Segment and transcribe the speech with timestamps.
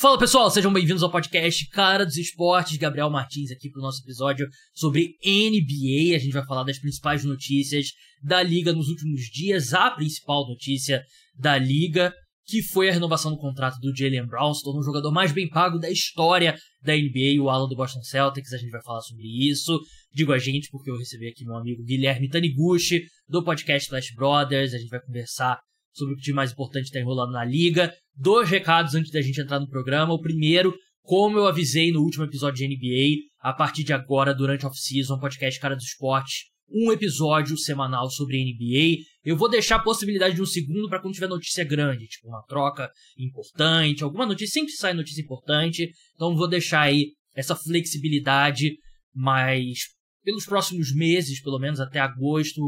[0.00, 2.78] Fala pessoal, sejam bem-vindos ao podcast Cara dos Esportes.
[2.78, 6.16] Gabriel Martins aqui para o nosso episódio sobre NBA.
[6.16, 7.88] A gente vai falar das principais notícias
[8.22, 9.74] da liga nos últimos dias.
[9.74, 11.04] A principal notícia
[11.38, 12.14] da liga,
[12.46, 15.46] que foi a renovação do contrato do Jalen Brown, se tornou o jogador mais bem
[15.46, 18.54] pago da história da NBA, o ala do Boston Celtics.
[18.54, 19.78] A gente vai falar sobre isso.
[20.14, 24.72] Digo a gente porque eu recebi aqui meu amigo Guilherme Taniguchi, do podcast Flash Brothers.
[24.72, 25.60] A gente vai conversar
[25.92, 27.92] sobre o que de mais importante está enrolando na liga.
[28.22, 30.12] Dois recados antes da gente entrar no programa.
[30.12, 34.66] O primeiro, como eu avisei no último episódio de NBA, a partir de agora, durante
[34.66, 39.02] off-season, podcast Cara do Esporte, um episódio semanal sobre NBA.
[39.24, 42.44] Eu vou deixar a possibilidade de um segundo para quando tiver notícia grande, tipo uma
[42.44, 45.90] troca importante, alguma notícia, sempre sai notícia importante.
[46.14, 48.76] Então vou deixar aí essa flexibilidade,
[49.14, 49.78] mas
[50.22, 52.60] pelos próximos meses, pelo menos até agosto,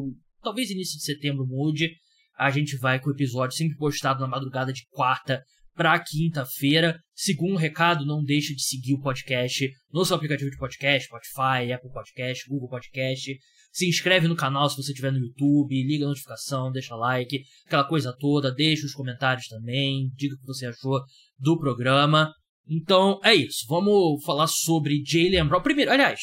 [0.42, 1.90] talvez início de setembro mude
[2.38, 5.42] a gente vai com o episódio sempre postado na madrugada de quarta
[5.74, 6.98] para quinta-feira.
[7.14, 11.90] Segundo recado, não deixe de seguir o podcast no seu aplicativo de podcast, Spotify, Apple
[11.92, 13.38] Podcast, Google Podcast.
[13.72, 17.84] Se inscreve no canal se você estiver no YouTube, liga a notificação, deixa like, aquela
[17.84, 21.00] coisa toda, deixa os comentários também, diga o que você achou
[21.38, 22.30] do programa.
[22.68, 25.62] Então é isso, vamos falar sobre Jalen Brown.
[25.62, 26.20] Primeiro, aliás,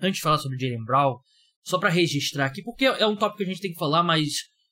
[0.00, 1.16] antes de falar sobre Jalen Brown,
[1.62, 4.28] só para registrar aqui, porque é um tópico que a gente tem que falar, mas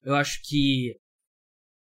[0.07, 0.97] eu acho que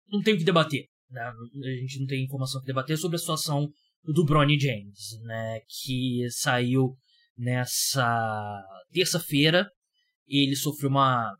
[0.10, 0.88] não tem o que debater.
[1.10, 1.22] Né?
[1.22, 3.70] A gente não tem informação que debater sobre a situação
[4.02, 5.60] do Bronny James, né?
[5.68, 6.96] Que saiu
[7.38, 9.70] nessa terça-feira.
[10.26, 11.36] Ele sofreu uma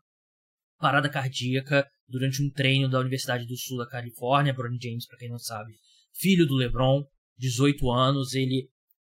[0.78, 4.52] parada cardíaca durante um treino da Universidade do Sul da Califórnia.
[4.52, 5.72] Bronny James, para quem não sabe,
[6.12, 7.02] filho do LeBron,
[7.38, 8.34] 18 anos.
[8.34, 8.68] Ele,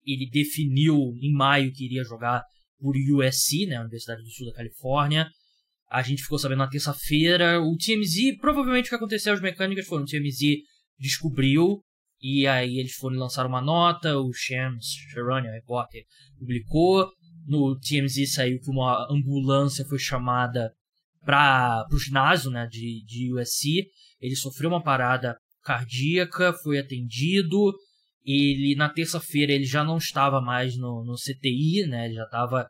[0.05, 2.43] ele definiu em maio que iria jogar
[2.77, 3.79] por USC, né?
[3.79, 5.27] Universidade do Sul da Califórnia.
[5.89, 7.61] A gente ficou sabendo na terça-feira.
[7.61, 10.57] O TMZ, provavelmente o que aconteceu, as mecânicas foram: o TMZ
[10.97, 11.81] descobriu
[12.21, 14.17] e aí eles foram lançar uma nota.
[14.17, 16.03] O Shams Sharani, o repórter,
[16.39, 17.07] publicou.
[17.47, 20.73] No TMZ saiu que uma ambulância foi chamada
[21.23, 23.85] para o ginásio né, de, de USC.
[24.19, 27.73] Ele sofreu uma parada cardíaca, foi atendido.
[28.23, 32.05] Ele na terça-feira ele já não estava mais no, no CTI, né?
[32.05, 32.67] Ele já estava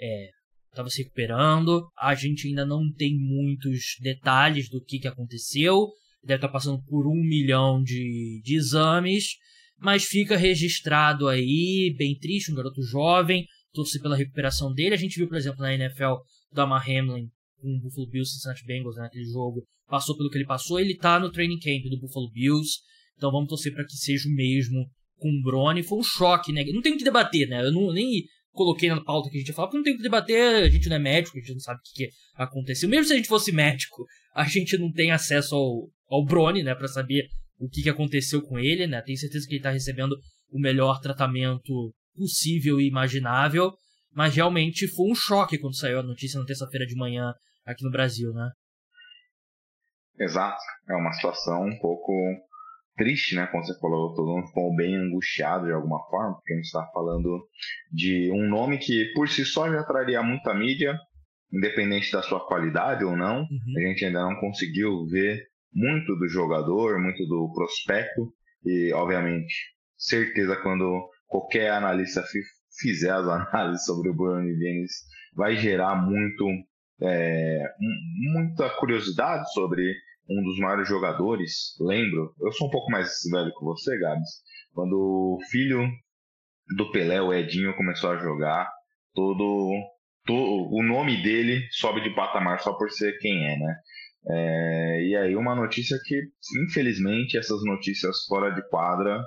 [0.00, 0.30] é,
[0.74, 1.88] estava se recuperando.
[1.98, 5.88] A gente ainda não tem muitos detalhes do que, que aconteceu.
[6.22, 9.36] Deve estar tá passando por um milhão de, de exames.
[9.78, 13.46] Mas fica registrado aí, bem triste, um garoto jovem.
[13.72, 14.94] Torcer pela recuperação dele.
[14.94, 16.14] A gente viu, por exemplo, na NFL,
[16.52, 17.28] Damar Hamlin
[17.60, 19.64] com o Buffalo Bills e Cincinnati Bengals né, naquele jogo.
[19.88, 20.78] Passou pelo que ele passou.
[20.78, 22.80] Ele está no training camp do Buffalo Bills.
[23.16, 25.82] Então vamos torcer para que seja o mesmo com o Brony.
[25.82, 26.64] Foi um choque, né?
[26.72, 27.64] Não tem o que debater, né?
[27.64, 30.02] Eu não, nem coloquei na pauta que a gente ia falar, porque não tem que
[30.02, 32.88] debater, a gente não é médico, a gente não sabe o que, que aconteceu.
[32.88, 36.74] Mesmo se a gente fosse médico, a gente não tem acesso ao, ao Brony, né,
[36.74, 37.28] para saber
[37.58, 39.00] o que, que aconteceu com ele, né?
[39.02, 40.16] Tenho certeza que ele tá recebendo
[40.50, 43.72] o melhor tratamento possível e imaginável,
[44.12, 47.32] mas realmente foi um choque quando saiu a notícia na terça-feira de manhã
[47.64, 48.50] aqui no Brasil, né?
[50.18, 52.12] Exato, é uma situação um pouco
[52.96, 53.46] triste, né?
[53.46, 56.86] Como você falou, todo mundo ficou bem angustiado de alguma forma, porque a gente está
[56.92, 57.46] falando
[57.92, 60.98] de um nome que por si só já traria muita mídia,
[61.52, 63.40] independente da sua qualidade ou não.
[63.40, 63.78] Uhum.
[63.78, 68.32] A gente ainda não conseguiu ver muito do jogador, muito do prospecto,
[68.64, 69.54] e obviamente,
[69.96, 72.22] certeza quando qualquer analista
[72.80, 74.92] fizer as análises sobre o Bruno James,
[75.34, 76.46] vai gerar muito
[77.02, 77.62] é,
[78.32, 79.94] muita curiosidade sobre
[80.28, 84.30] um dos maiores jogadores, lembro, eu sou um pouco mais velho que você, Gabs,
[84.72, 85.86] quando o filho
[86.76, 88.70] do Pelé, o Edinho, começou a jogar,
[89.12, 89.70] todo,
[90.24, 93.76] todo o nome dele sobe de patamar só por ser quem é, né?
[94.26, 96.18] É, e aí uma notícia que,
[96.66, 99.22] infelizmente, essas notícias fora de quadra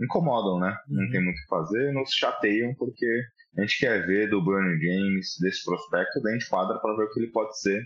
[0.00, 0.76] incomodam, né?
[0.88, 1.10] Não uhum.
[1.10, 3.06] tem muito o que fazer, nos chateiam porque
[3.58, 7.10] a gente quer ver do Bruno James, desse prospecto dentro de quadra para ver o
[7.10, 7.82] que ele pode ser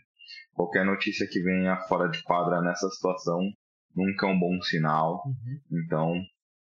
[0.53, 3.41] qualquer notícia que venha fora de quadra nessa situação
[3.95, 5.23] nunca é um bom sinal.
[5.27, 5.85] Uhum.
[5.85, 6.15] Então,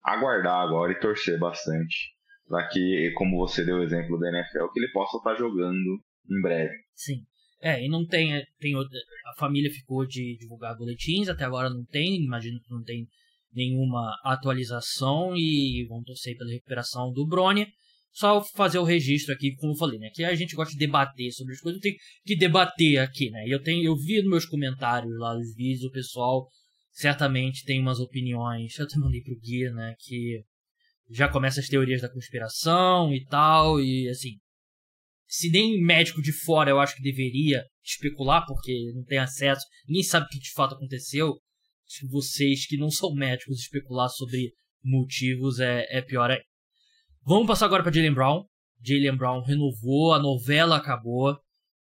[0.02, 2.14] aguardar agora e torcer bastante
[2.46, 6.42] para que, como você deu o exemplo da NFL, que ele possa estar jogando em
[6.42, 6.74] breve.
[6.94, 7.24] Sim.
[7.62, 12.22] É, e não tem, tem a família ficou de divulgar boletins, até agora não tem,
[12.22, 13.06] imagino que não tem
[13.54, 17.66] nenhuma atualização e vão torcer pela recuperação do Brony
[18.14, 20.08] só fazer o registro aqui, como eu falei, né?
[20.14, 23.44] Que a gente gosta de debater sobre as coisas, tem que debater aqui, né?
[23.44, 26.48] E eu tenho, eu vi nos meus comentários lá nos vídeos, o pessoal
[26.92, 28.78] certamente tem umas opiniões.
[28.78, 29.96] Eu até mandei pro Gui, né?
[29.98, 30.44] Que
[31.10, 34.38] já começa as teorias da conspiração e tal, e assim.
[35.26, 40.04] Se nem médico de fora eu acho que deveria especular, porque não tem acesso, ninguém
[40.04, 41.34] sabe o que de fato aconteceu.
[41.84, 44.52] Se vocês que não são médicos especular sobre
[44.84, 46.40] motivos é, é pior aí.
[47.26, 48.44] Vamos passar agora para Jalen Brown.
[48.82, 51.34] Jalen Brown renovou, a novela acabou.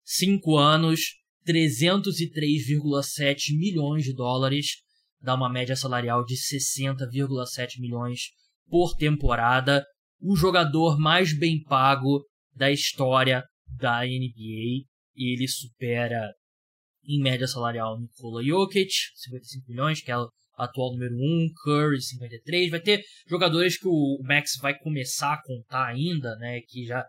[0.04, 4.76] Cinco anos, 303,7 milhões de dólares,
[5.20, 8.28] dá uma média salarial de 60,7 milhões
[8.70, 9.84] por temporada.
[10.20, 14.86] O jogador mais bem pago da história da NBA.
[15.16, 16.32] Ele supera
[17.04, 20.14] em média salarial Nikola Jokic, 55 milhões, que é
[20.56, 22.70] atual número 1, Curry, 53.
[22.70, 27.04] Vai ter jogadores que o Max vai começar a contar ainda, né, que já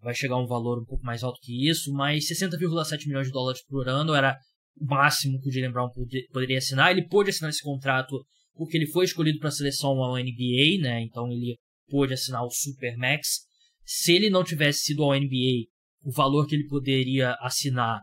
[0.00, 3.32] vai chegar a um valor um pouco mais alto que isso, mas 60,7 milhões de
[3.32, 4.38] dólares por ano era
[4.78, 5.90] o máximo que o Jalen Brown
[6.32, 6.90] poderia assinar.
[6.90, 8.24] Ele pôde assinar esse contrato
[8.54, 11.02] porque ele foi escolhido para a seleção ao NBA, né?
[11.02, 11.56] Então ele
[11.88, 13.40] pôde assinar o Super Max.
[13.84, 15.66] Se ele não tivesse sido ao NBA,
[16.02, 18.00] o valor que ele poderia assinar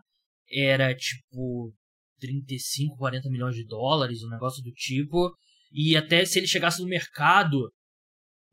[0.51, 1.73] era tipo
[2.23, 5.35] 35, 40 milhões de dólares, um negócio do tipo.
[5.71, 7.69] E até se ele chegasse no mercado,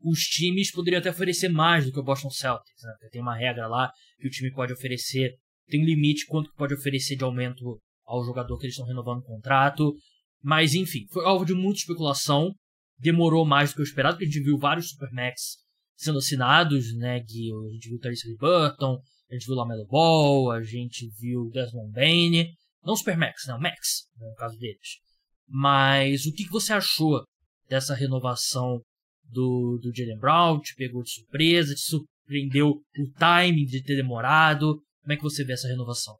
[0.01, 2.93] os times poderiam até oferecer mais do que o Boston Celtics, né?
[3.11, 5.31] Tem uma regra lá que o time pode oferecer,
[5.69, 9.19] tem um limite quanto que pode oferecer de aumento ao jogador que eles estão renovando
[9.19, 9.95] o contrato.
[10.43, 12.53] Mas enfim, foi alvo de muita especulação.
[12.99, 15.57] Demorou mais do que o esperado, porque a gente viu vários Supermax
[15.95, 17.15] sendo assinados, né?
[17.15, 22.47] A gente viu Tyrese Burton, a gente viu Lamelo Ball, a gente viu Desmond Bain.
[22.83, 24.99] Não Supermax, não, Max, né, no caso deles.
[25.47, 27.23] Mas o que, que você achou
[27.69, 28.81] dessa renovação
[29.23, 30.59] do, do Jalen Brown?
[30.59, 31.75] Te pegou de surpresa?
[31.75, 34.81] Te surpreendeu o timing de ter demorado?
[35.01, 36.15] Como é que você vê essa renovação?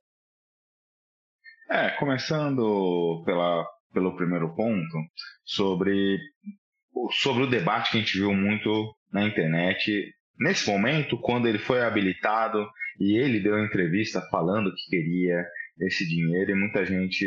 [1.70, 4.98] É, começando pela, pelo primeiro ponto,
[5.46, 6.20] sobre,
[7.22, 10.14] sobre o debate que a gente viu muito na internet.
[10.38, 12.68] Nesse momento, quando ele foi habilitado
[13.00, 15.46] e ele deu entrevista falando que queria
[15.80, 17.26] esse dinheiro, e muita gente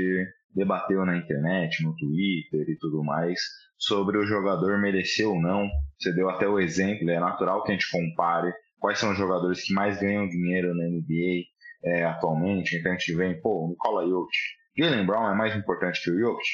[0.55, 3.41] debateu na internet, no Twitter e tudo mais,
[3.77, 5.69] sobre o jogador merecer ou não.
[5.99, 9.65] Você deu até o exemplo, é natural que a gente compare quais são os jogadores
[9.65, 11.45] que mais ganham dinheiro na NBA
[11.85, 12.77] é, atualmente.
[12.77, 14.39] Então a gente vem, pô, Nikola Jokic.
[14.77, 16.49] Jalen Brown é mais importante que o Jokic?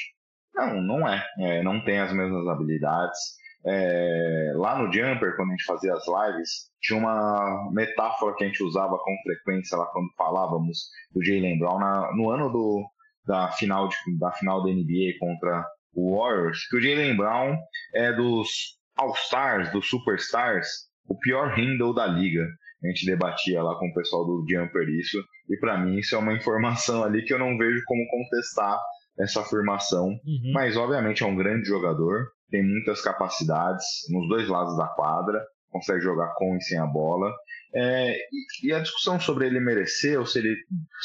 [0.53, 1.25] Não, não é.
[1.39, 3.19] é não tem as mesmas habilidades.
[3.65, 6.49] É, lá no Jumper, quando a gente fazia as lives,
[6.81, 11.79] tinha uma metáfora que a gente usava com frequência lá quando falávamos do Jalen Brown
[11.79, 12.83] na, no ano do,
[13.25, 17.55] da, final de, da final da NBA contra o Warriors, que o Jalen Brown
[17.93, 18.49] é dos
[18.97, 20.67] All-Stars, dos Superstars,
[21.07, 22.45] o pior handle da liga.
[22.83, 26.17] A gente debatia lá com o pessoal do Jumper isso, e para mim isso é
[26.17, 28.79] uma informação ali que eu não vejo como contestar
[29.19, 30.07] essa afirmação.
[30.07, 30.51] Uhum.
[30.53, 36.01] Mas obviamente é um grande jogador, tem muitas capacidades nos dois lados da quadra, consegue
[36.01, 37.33] jogar com e sem a bola.
[37.73, 38.17] É,
[38.63, 40.55] e, a discussão sobre ele merecer ou se ele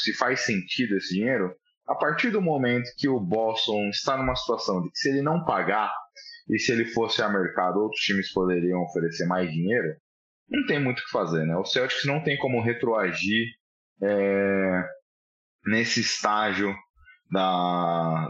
[0.03, 1.55] se faz sentido esse dinheiro,
[1.87, 5.45] a partir do momento que o Boston está numa situação de que se ele não
[5.45, 5.91] pagar
[6.49, 9.95] e se ele fosse a mercado, outros times poderiam oferecer mais dinheiro,
[10.49, 11.55] não tem muito o que fazer, né?
[11.55, 13.47] O Celtics não tem como retroagir
[14.03, 14.83] é,
[15.65, 16.75] nesse estágio
[17.31, 18.27] da,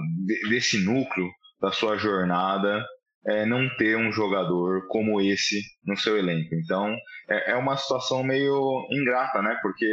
[0.50, 1.30] desse núcleo
[1.60, 2.86] da sua jornada
[3.28, 6.56] é, não ter um jogador como esse no seu elenco.
[6.56, 6.96] Então
[7.30, 9.58] é, é uma situação meio ingrata, né?
[9.62, 9.86] Porque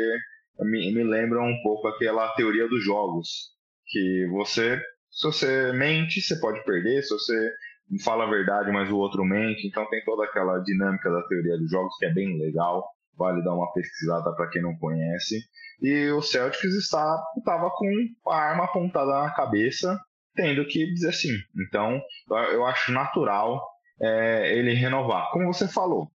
[0.60, 3.26] me, me lembra um pouco aquela teoria dos jogos,
[3.86, 7.50] que você, se você mente, você pode perder, se você
[8.04, 11.70] fala a verdade, mas o outro mente, então tem toda aquela dinâmica da teoria dos
[11.70, 12.84] jogos que é bem legal,
[13.16, 15.40] vale dar uma pesquisada para quem não conhece.
[15.82, 19.98] E o Celtics estava com a arma apontada na cabeça
[20.34, 21.36] tendo que dizer sim.
[21.66, 22.00] Então,
[22.52, 23.62] eu acho natural
[24.00, 25.30] é, ele renovar.
[25.30, 26.10] Como você falou,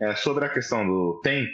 [0.00, 1.52] é, sobre a questão do tempo,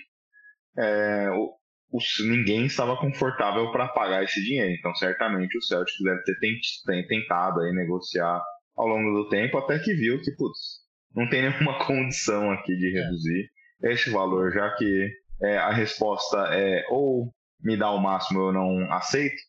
[0.79, 1.55] é, o,
[1.93, 1.99] o,
[2.29, 4.73] ninguém estava confortável para pagar esse dinheiro.
[4.79, 8.43] Então, certamente o Celtic deve ter tent, tentado aí negociar
[8.77, 10.81] ao longo do tempo, até que viu que, putz,
[11.15, 13.03] não tem nenhuma condição aqui de é.
[13.03, 13.51] reduzir
[13.83, 15.11] esse valor, já que
[15.43, 19.41] é, a resposta é ou me dá o máximo eu não aceito,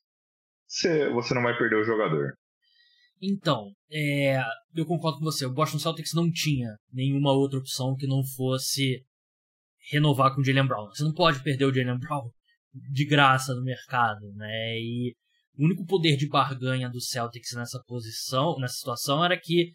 [0.67, 2.33] você, você não vai perder o jogador.
[3.21, 4.41] Então, é,
[4.75, 5.45] eu concordo com você.
[5.45, 9.03] O Boston Celtics não tinha nenhuma outra opção que não fosse
[9.91, 10.87] renovar com o Jalen Brown.
[10.87, 12.29] Você não pode perder o Jalen Brown
[12.73, 14.79] de graça no mercado, né?
[14.79, 15.13] E
[15.57, 19.71] o único poder de barganha do Celtics nessa posição, nessa situação, era que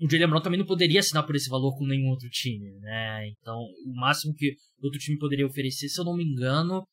[0.00, 3.28] o Jalen Brown também não poderia assinar por esse valor com nenhum outro time, né?
[3.28, 6.86] Então, o máximo que outro time poderia oferecer, se eu não me engano,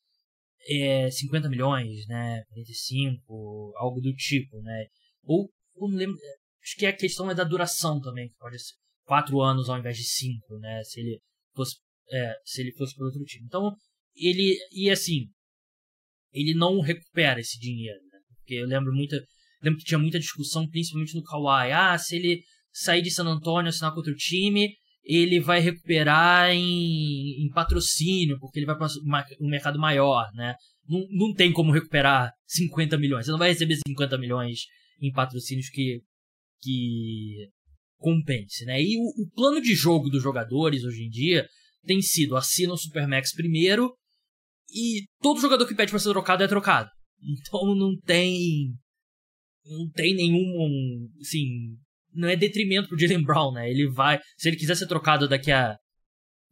[0.68, 2.42] é 50 milhões, né?
[2.50, 4.84] 45, algo do tipo, né?
[5.24, 5.48] Ou
[5.88, 6.16] não lembro,
[6.62, 9.96] acho que a questão é da duração também, que pode ser quatro anos ao invés
[9.96, 10.82] de cinco, né?
[10.84, 11.20] Se ele
[11.54, 11.76] fosse,
[12.10, 13.44] é, se ele fosse para outro time.
[13.46, 13.74] Então,
[14.14, 15.26] ele, e assim,
[16.32, 18.18] ele não recupera esse dinheiro, né?
[18.36, 19.20] Porque eu lembro muita,
[19.62, 23.68] lembro que tinha muita discussão, principalmente no Kawhi, ah, se ele sair de San Antonio,
[23.68, 24.72] assinar com outro time,
[25.02, 28.86] ele vai recuperar em, em patrocínio, porque ele vai para
[29.40, 30.54] um mercado maior, né?
[30.86, 33.26] Não, não tem como recuperar 50 milhões.
[33.26, 34.60] Você não vai receber 50 milhões
[35.00, 36.02] em patrocínios que,
[36.60, 37.48] que
[37.98, 38.82] compense, né?
[38.82, 41.46] E o, o plano de jogo dos jogadores hoje em dia
[41.84, 43.94] tem sido assina o Supermax primeiro
[44.70, 46.88] e todo jogador que pede para ser trocado é trocado.
[47.22, 48.74] Então não tem
[49.66, 51.76] não tem nenhum, assim,
[52.14, 53.70] não é detrimento pro Jalen Brown, né?
[53.70, 55.76] Ele vai, se ele quiser ser trocado daqui a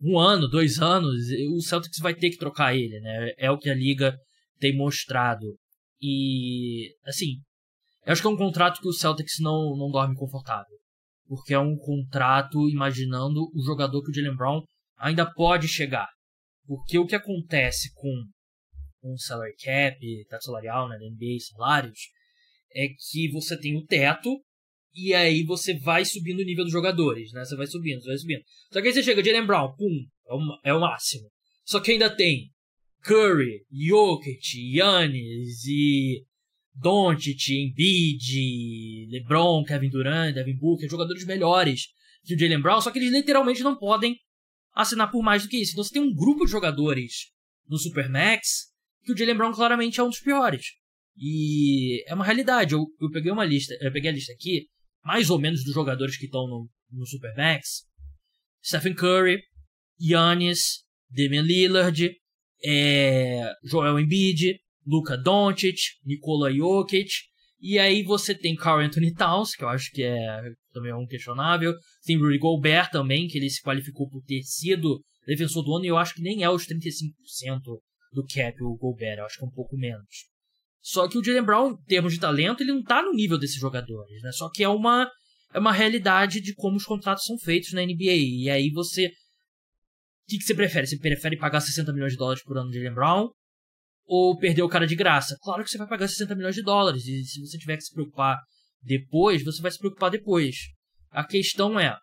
[0.00, 1.16] um ano, dois anos,
[1.56, 3.32] o Celtics vai ter que trocar ele, né?
[3.36, 4.16] É o que a liga
[4.58, 5.58] tem mostrado.
[6.00, 7.40] E, assim,
[8.08, 10.78] eu acho que é um contrato que o Celtics não, não dorme confortável.
[11.26, 14.62] Porque é um contrato imaginando o jogador que o Jalen Brown
[14.96, 16.08] ainda pode chegar.
[16.66, 18.24] Porque o que acontece com,
[19.02, 21.98] o salary cap, teto salarial, né, da NBA, salários,
[22.74, 24.42] é que você tem o teto
[24.94, 27.44] e aí você vai subindo o nível dos jogadores, né?
[27.44, 28.42] Você vai subindo, você vai subindo.
[28.72, 31.28] Só que aí você chega, Jalen Brown, pum, é o, é o máximo.
[31.62, 32.50] Só que ainda tem
[33.02, 36.24] Curry, Jokic, Yannis e
[36.80, 41.88] Doncic, Embiid, LeBron, Kevin Durant, Devin Booker, jogadores melhores
[42.24, 44.16] que o Jalen Brown, só que eles literalmente não podem
[44.74, 45.72] assinar por mais do que isso.
[45.72, 47.32] Então você tem um grupo de jogadores
[47.66, 48.68] no Supermax
[49.04, 50.66] que o Jalen Brown claramente é um dos piores.
[51.16, 52.74] E é uma realidade.
[52.74, 54.68] Eu, eu peguei uma lista, eu peguei a lista aqui,
[55.02, 57.86] mais ou menos dos jogadores que estão no, no Supermax.
[58.62, 59.42] Stephen Curry,
[59.98, 62.14] Giannis, Damian Lillard,
[62.64, 67.10] é, Joel Embiid, Luka Doncic, Nikola Jokic,
[67.60, 70.42] e aí você tem Carl Anthony Towns, que eu acho que é
[70.72, 71.74] também é um questionável.
[72.04, 75.88] Tem Rudy Gobert também, que ele se qualificou por ter sido defensor do ano, e
[75.88, 77.60] eu acho que nem é os 35%
[78.12, 80.06] do cap o Gobert, eu acho que é um pouco menos.
[80.80, 83.60] Só que o Jalen Brown, em termos de talento, ele não tá no nível desses
[83.60, 84.32] jogadores, né?
[84.32, 85.10] Só que é uma,
[85.52, 88.14] é uma realidade de como os contratos são feitos na NBA.
[88.14, 89.06] E aí você.
[89.06, 89.10] O
[90.28, 90.86] que, que você prefere?
[90.86, 93.28] Você prefere pagar 60 milhões de dólares por ano de Jalen Brown?
[94.10, 95.36] Ou perder o cara de graça?
[95.42, 97.06] Claro que você vai pagar 60 milhões de dólares.
[97.06, 98.38] E se você tiver que se preocupar
[98.82, 100.56] depois, você vai se preocupar depois.
[101.10, 101.94] A questão é.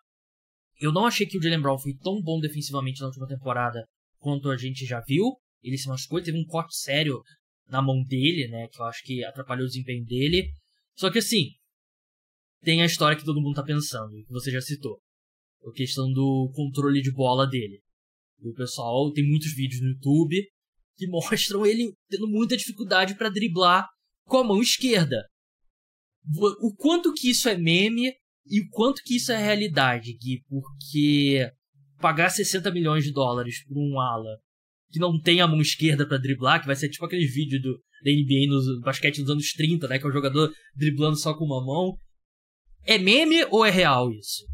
[0.80, 3.84] Eu não achei que o Jalen Brown foi tão bom defensivamente na última temporada
[4.20, 5.32] quanto a gente já viu.
[5.64, 7.20] Ele se machucou, teve um corte sério
[7.68, 8.68] na mão dele, né?
[8.68, 10.48] Que eu acho que atrapalhou o desempenho dele.
[10.94, 11.48] Só que assim,
[12.62, 15.00] tem a história que todo mundo tá pensando, que você já citou.
[15.66, 17.80] A questão do controle de bola dele.
[18.44, 20.46] o pessoal tem muitos vídeos no YouTube
[20.96, 23.86] que mostram ele tendo muita dificuldade para driblar
[24.24, 25.24] com a mão esquerda.
[26.60, 28.12] O quanto que isso é meme
[28.46, 31.50] e o quanto que isso é realidade, Gui, porque
[32.00, 34.38] pagar 60 milhões de dólares por um ala
[34.90, 37.74] que não tem a mão esquerda para driblar, que vai ser tipo aquele vídeo do,
[38.02, 39.98] da NBA no basquete dos anos 30, né?
[39.98, 41.96] Que é o jogador driblando só com uma mão.
[42.84, 44.44] É meme ou é real isso?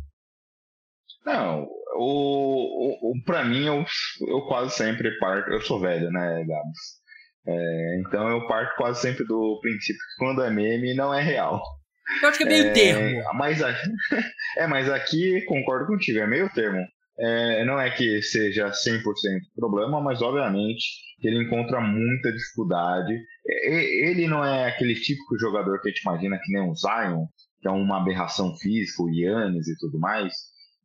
[1.25, 1.66] Não,
[2.02, 3.85] o, o, o pra mim eu,
[4.26, 5.50] eu quase sempre parto.
[5.50, 7.02] Eu sou velho, né, Gabs?
[7.47, 11.61] É, então eu parto quase sempre do princípio que quando é meme não é real.
[12.23, 13.25] Eu acho que é meio é, termo.
[13.35, 13.61] Mas,
[14.56, 16.85] é, mas aqui concordo contigo, é meio termo.
[17.18, 19.02] É, não é que seja 100%
[19.54, 20.85] problema, mas obviamente
[21.23, 23.16] ele encontra muita dificuldade.
[23.44, 27.26] Ele não é aquele típico jogador que a gente imagina que nem o Zion,
[27.61, 30.32] que é uma aberração física, o Yannis e tudo mais,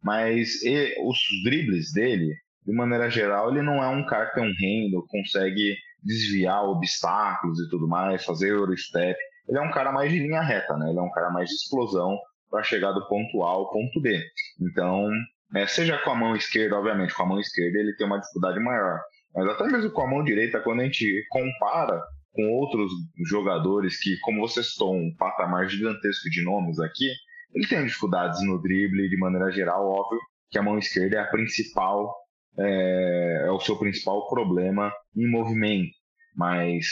[0.04, 2.34] mas ele, os dribles dele,
[2.66, 7.60] de maneira geral, ele não é um cara que tem um rendo, consegue desviar obstáculos
[7.60, 9.18] e tudo mais, fazer Eurostep.
[9.48, 10.90] Ele é um cara mais de linha reta, né?
[10.90, 12.18] Ele é um cara mais de explosão
[12.50, 14.22] para chegar do ponto A ao ponto B.
[14.62, 15.10] Então,
[15.52, 15.66] né?
[15.68, 19.00] Seja com a mão esquerda, obviamente, com a mão esquerda ele tem uma dificuldade maior.
[19.34, 22.02] Mas até mesmo com a mão direita, quando a gente compara
[22.34, 22.92] com outros
[23.30, 27.10] jogadores que, como você citou, um patamar gigantesco de nomes aqui,
[27.58, 30.20] ele tem dificuldades no drible de maneira geral, óbvio
[30.52, 32.16] que a mão esquerda é a principal,
[32.58, 35.92] é, é o seu principal problema em movimento.
[36.36, 36.86] Mas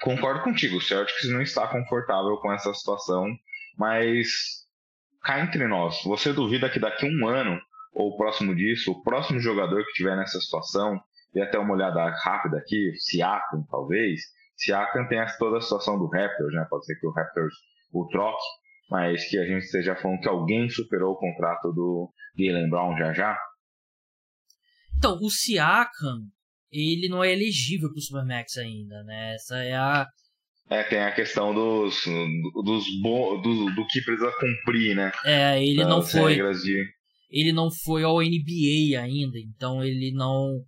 [0.00, 3.26] concordo contigo, o Celtics não está confortável com essa situação,
[3.76, 4.28] mas
[5.24, 7.60] cá entre nós, você duvida que daqui a um ano,
[7.92, 11.00] ou próximo disso, o próximo jogador que tiver nessa situação,
[11.34, 14.20] e até uma olhada rápida aqui, Siakam talvez,
[14.56, 16.64] Siakam tem toda a situação do Raptors, né?
[16.70, 17.54] Pode ser que o Raptors
[17.92, 18.42] o troque,
[18.92, 23.14] mas que a gente esteja falando que alguém superou o contrato do Jalen Brown já
[23.14, 23.38] já.
[24.98, 26.20] Então, o Siakam,
[26.70, 29.34] ele não é elegível para o Supermax ainda, né?
[29.34, 30.06] Essa é a
[30.68, 32.04] é, tem a questão dos,
[32.64, 35.10] dos do, do que precisa cumprir, né?
[35.24, 36.36] É, ele não foi.
[36.36, 36.84] De...
[37.30, 40.62] Ele não foi ao NBA ainda, então ele não.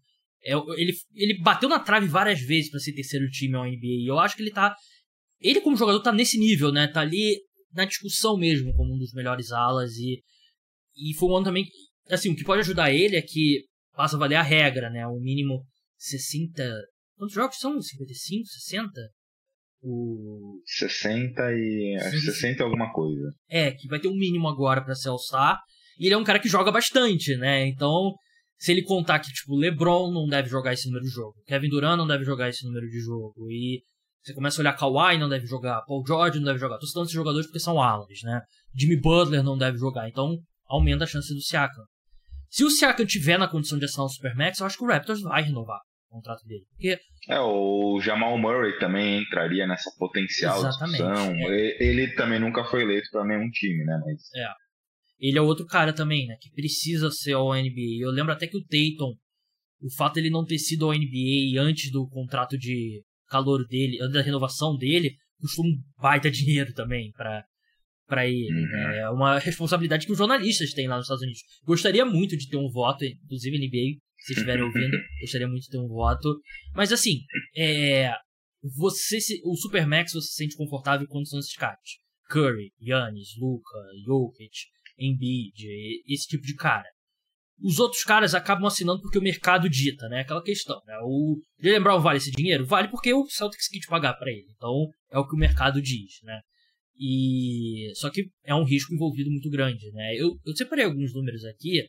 [0.44, 4.06] É, ele, ele bateu na trave várias vezes para ser terceiro time ao NBA.
[4.06, 4.74] Eu acho que ele tá.
[5.40, 6.86] Ele, como jogador, tá nesse nível, né?
[6.86, 7.38] Tá ali
[7.74, 10.22] na discussão mesmo como um dos melhores alas e
[10.96, 11.66] e foi um ano também
[12.08, 13.64] assim o que pode ajudar ele é que
[13.94, 15.06] passa a valer a regra né?
[15.06, 15.64] O mínimo
[15.98, 16.62] 60
[17.16, 17.80] quantos jogos são?
[17.80, 18.90] 55 60
[19.82, 23.34] o 60 e 60 e alguma coisa.
[23.50, 25.60] É que vai ter um mínimo agora para ser All-Star
[25.98, 27.66] e ele é um cara que joga bastante né?
[27.66, 28.14] Então
[28.56, 31.98] se ele contar que tipo LeBron não deve jogar esse número de jogo Kevin Durant
[31.98, 33.82] não deve jogar esse número de jogo e
[34.24, 36.78] você começa a olhar Kawhi não deve jogar, Paul George não deve jogar.
[36.78, 38.40] Tô citando esses jogadores porque são alas, né?
[38.74, 40.08] Jimmy Butler não deve jogar.
[40.08, 41.84] Então aumenta a chance do Siakam.
[42.48, 45.20] Se o Siakam tiver na condição de assinar o Supermax, eu acho que o Raptors
[45.20, 45.78] vai renovar
[46.08, 46.64] o contrato dele.
[46.70, 46.98] Porque...
[47.28, 51.34] É, o Jamal Murray também entraria nessa potencial Exatamente, discussão.
[51.34, 51.82] É.
[51.82, 54.00] Ele também nunca foi eleito para nenhum time, né?
[54.04, 54.22] Mas...
[54.34, 54.48] É.
[55.20, 56.36] Ele é outro cara também, né?
[56.40, 58.00] Que precisa ser ao NBA.
[58.00, 59.14] Eu lembro até que o Tatum,
[59.82, 63.02] o fato dele não ter sido ao NBA antes do contrato de
[63.34, 67.44] calor dele, da renovação dele, custou um baita dinheiro também para
[68.06, 68.52] para ele.
[68.52, 68.70] Uhum.
[68.70, 68.98] Né?
[68.98, 71.40] É uma responsabilidade que os jornalistas têm lá nos Estados Unidos.
[71.64, 75.78] Gostaria muito de ter um voto, inclusive NBA, se estiverem ouvindo, gostaria muito de ter
[75.78, 76.38] um voto.
[76.74, 77.20] Mas assim,
[77.56, 78.12] é,
[78.76, 81.80] você se, o Supermax você se sente confortável quando são esses caras.
[82.28, 84.54] Curry, Yannis, Luca, Jokic,
[84.98, 85.66] Embiid,
[86.06, 86.88] esse tipo de cara
[87.64, 90.20] os outros caras acabam assinando porque o mercado dita, né?
[90.20, 90.98] Aquela questão, né?
[91.02, 91.40] O
[91.82, 92.66] Brown vale esse dinheiro?
[92.66, 94.44] Vale porque o Celtics quis pagar para ele.
[94.54, 96.42] Então, é o que o mercado diz, né?
[96.94, 100.14] E só que é um risco envolvido muito grande, né?
[100.14, 101.80] Eu, eu separei alguns números aqui.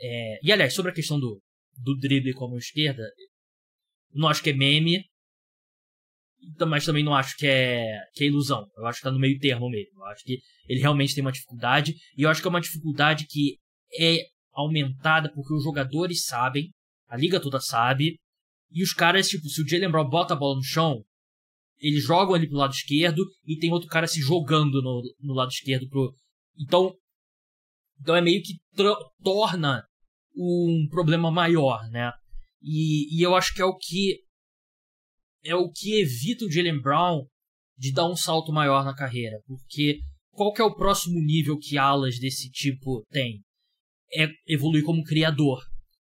[0.00, 0.38] É...
[0.42, 1.40] E aliás, sobre a questão do,
[1.76, 3.08] do drible como esquerda,
[4.12, 5.04] não acho que é meme,
[6.66, 8.66] mas também não acho que é, que é ilusão.
[8.76, 10.00] Eu acho que tá no meio termo mesmo.
[10.00, 11.94] Eu acho que ele realmente tem uma dificuldade.
[12.16, 13.58] E eu acho que é uma dificuldade que
[13.96, 16.70] é aumentada porque os jogadores sabem,
[17.08, 18.16] a liga toda sabe,
[18.70, 21.04] e os caras, tipo, se o Jalen Brown bota a bola no chão,
[21.78, 25.50] eles jogam ali pro lado esquerdo e tem outro cara se jogando no, no lado
[25.50, 26.14] esquerdo pro.
[26.58, 26.94] Então.
[28.00, 28.54] Então é meio que
[29.22, 29.84] torna
[30.34, 32.10] um problema maior, né?
[32.62, 34.20] E, e eu acho que é o que.
[35.44, 37.26] É o que evita o Jalen Brown
[37.76, 39.40] de dar um salto maior na carreira.
[39.44, 39.98] Porque
[40.30, 43.42] qual que é o próximo nível que alas desse tipo tem?
[44.14, 45.60] É evoluir como criador.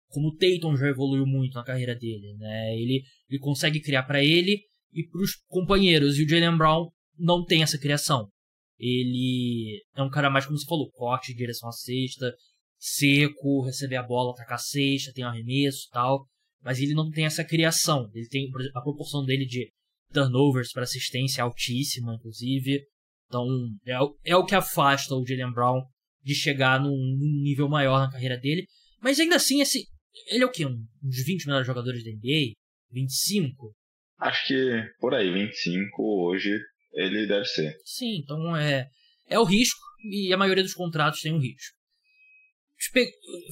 [0.07, 2.75] Como o Tatum já evoluiu muito na carreira dele, né?
[2.75, 4.61] Ele, ele consegue criar para ele
[4.91, 6.17] e para os companheiros.
[6.17, 8.29] E o Jalen Brown não tem essa criação.
[8.77, 12.33] Ele é um cara mais, como você falou, corte direção à cesta,
[12.77, 16.27] seco, receber a bola, atacar a cesta, tem arremesso tal.
[16.61, 18.09] Mas ele não tem essa criação.
[18.13, 19.71] Ele tem a proporção dele de
[20.13, 22.85] turnovers para assistência é altíssima, inclusive.
[23.27, 23.47] Então
[23.85, 25.81] é, é o que afasta o Jalen Brown
[26.23, 28.65] de chegar num, nível maior na carreira dele.
[29.01, 29.85] Mas ainda assim, esse,
[30.29, 30.65] ele é o quê?
[30.65, 32.53] Um, uns 20 melhores jogadores da NBA?
[32.91, 33.75] 25?
[34.19, 36.57] Acho que por aí, 25 hoje
[36.93, 37.75] ele deve ser.
[37.83, 38.87] Sim, então é,
[39.27, 39.81] é o risco
[40.11, 41.75] e a maioria dos contratos tem um risco.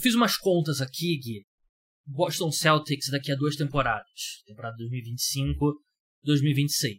[0.02, 1.46] Fiz umas contas aqui, Gui.
[2.06, 4.44] Boston Celtics daqui a duas temporadas.
[4.46, 5.82] Temporada 2025,
[6.24, 6.98] 2026.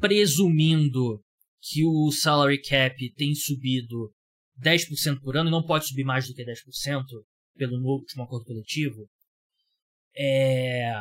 [0.00, 1.22] Presumindo
[1.60, 4.12] que o salary cap tem subido
[4.62, 7.04] 10% por ano não pode subir mais do que 10%
[7.56, 9.08] pelo último acordo coletivo,
[10.16, 10.92] é...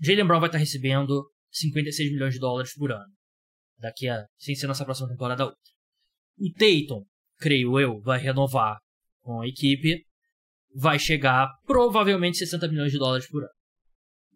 [0.00, 3.12] Jalen Brown vai estar recebendo 56 milhões de dólares por ano.
[3.78, 4.26] Daqui a.
[4.38, 5.58] sem ser nossa próxima temporada outra.
[6.38, 7.04] O Tatum,
[7.38, 8.78] creio eu, vai renovar
[9.20, 10.04] com a equipe.
[10.74, 13.52] Vai chegar provavelmente 60 milhões de dólares por ano.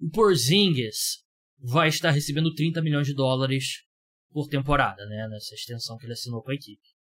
[0.01, 1.25] O Porzingis
[1.59, 3.83] vai estar recebendo 30 milhões de dólares
[4.31, 5.27] por temporada, né?
[5.29, 6.96] Nessa extensão que ele assinou com a equipe.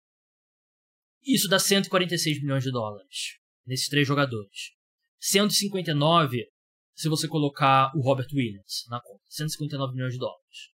[1.25, 4.73] Isso dá 146 milhões de dólares nesses três jogadores.
[5.19, 6.45] 159
[6.93, 9.23] se você colocar o Robert Williams na conta.
[9.27, 10.71] 159 milhões de dólares.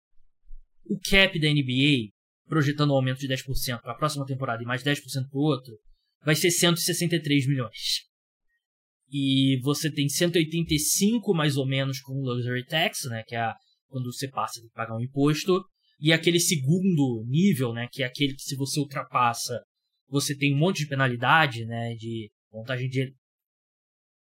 [0.85, 2.13] O cap da NBA,
[2.49, 5.79] projetando um aumento de 10% para a próxima temporada e mais 10% para o outro,
[6.25, 8.07] vai ser 163 milhões.
[9.11, 13.53] E você tem 185 mais ou menos com o Luxury Tax, né, que é
[13.89, 15.65] quando você passa de pagar um imposto,
[16.01, 19.61] e aquele segundo nível, né, que é aquele que se você ultrapassa
[20.09, 23.15] você tem um monte de penalidade, né, de montagem de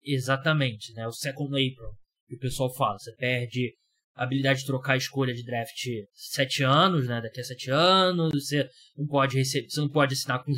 [0.04, 1.94] exatamente, né, o second apron
[2.28, 3.76] que o pessoal fala, você perde
[4.16, 5.78] a habilidade de trocar a escolha de draft
[6.14, 10.44] sete anos, né, daqui a sete anos, você não pode receber, você não pode assinar
[10.44, 10.52] com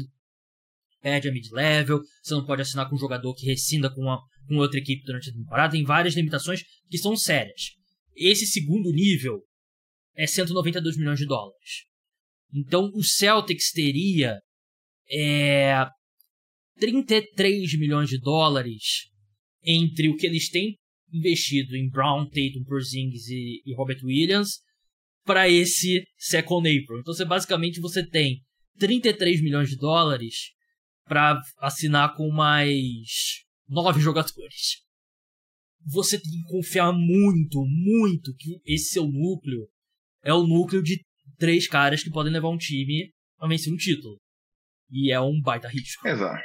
[1.01, 4.58] perde a mid-level, você não pode assinar com um jogador que rescinda com, uma, com
[4.58, 7.71] outra equipe durante a temporada, tem várias limitações que são sérias.
[8.15, 9.41] Esse segundo nível
[10.15, 11.86] é 192 milhões de dólares.
[12.53, 14.41] Então o Celtics teria
[15.12, 15.88] é,
[16.80, 19.10] 33 milhões de dólares
[19.63, 20.78] entre o que eles têm
[21.12, 24.60] investido em Brown, Tatum, Porzingis e, e Robert Williams
[25.26, 27.00] para esse second April.
[27.00, 28.41] Então você basicamente você tem
[28.78, 30.52] 33 milhões de dólares
[31.06, 34.84] para assinar com mais nove jogadores.
[35.86, 39.67] Você tem que confiar muito, muito que esse seu núcleo
[40.24, 41.04] é o núcleo de
[41.38, 44.19] três caras que podem levar um time a vencer um título.
[44.91, 46.08] E é um baita risco.
[46.08, 46.41] Exato.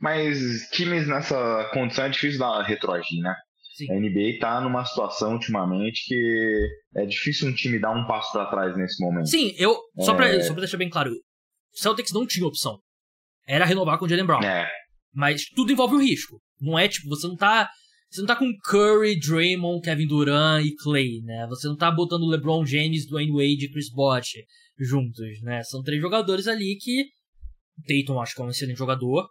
[0.00, 3.34] Mas times nessa condição é difícil dar retroagir, né?
[3.76, 3.92] Sim.
[3.92, 8.46] A NBA tá numa situação ultimamente que é difícil um time dar um passo para
[8.46, 9.28] trás nesse momento.
[9.28, 9.76] Sim, eu.
[10.00, 10.16] Só, é...
[10.16, 12.78] pra, só pra deixar bem claro, o Celtics não tinha opção.
[13.46, 14.42] Era renovar com o Jalen Brown.
[14.42, 14.68] É.
[15.14, 16.40] Mas tudo envolve o risco.
[16.60, 17.68] Não é tipo, você não tá.
[18.10, 21.46] Você não tá com Curry, Draymond, Kevin Durant e Clay, né?
[21.48, 24.36] Você não tá botando LeBron James, Dwayne Wade e Chris Bosh
[24.78, 25.62] juntos, né?
[25.62, 27.06] São três jogadores ali que.
[27.86, 29.28] Dayton acho que é um excelente jogador.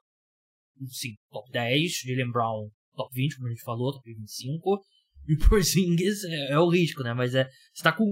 [0.88, 1.91] Sim, top 10.
[2.05, 4.86] Jalen Brown, top 20, como a gente falou, top 25.
[5.27, 7.13] E o Porzingis é, é o risco, né?
[7.13, 7.49] Mas é.
[7.73, 8.05] Você tá com.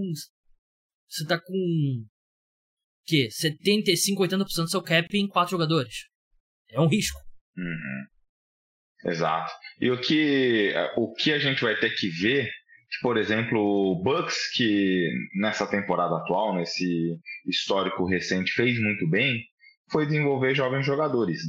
[1.08, 2.06] Você tá com.
[3.06, 3.30] Que?
[3.30, 6.08] 75, 80% do seu cap em quatro jogadores.
[6.70, 7.20] É um risco.
[7.58, 9.12] Uhum.
[9.12, 9.52] Exato.
[9.80, 12.50] E o que, o que a gente vai ter que ver
[13.02, 19.42] por exemplo, o Bucks, que nessa temporada atual, nesse histórico recente, fez muito bem,
[19.92, 21.40] foi desenvolver jovens jogadores.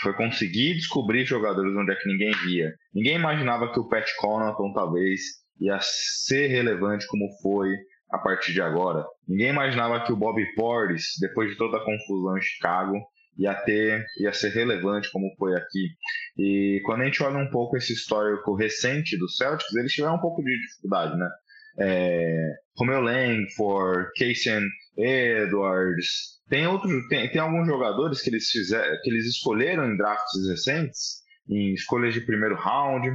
[0.00, 2.72] Foi conseguir descobrir jogadores onde é que ninguém via.
[2.94, 5.20] Ninguém imaginava que o Pat Connaughton talvez
[5.60, 7.68] ia ser relevante como foi
[8.10, 9.04] a partir de agora.
[9.26, 12.94] Ninguém imaginava que o Bobby Portis, depois de toda a confusão em Chicago,
[13.38, 15.88] ia ter, ia ser relevante como foi aqui.
[16.38, 20.20] E quando a gente olha um pouco esse histórico recente do Celtics, eles tiveram um
[20.20, 21.28] pouco de dificuldade, né?
[21.78, 24.10] É, Romeo Langford,
[24.96, 30.46] Edwards, tem outros, tem, tem alguns jogadores que eles fizeram, que eles escolheram em drafts
[30.50, 33.08] recentes, em escolhas de primeiro round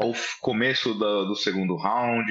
[0.00, 2.26] ou começo do, do segundo round,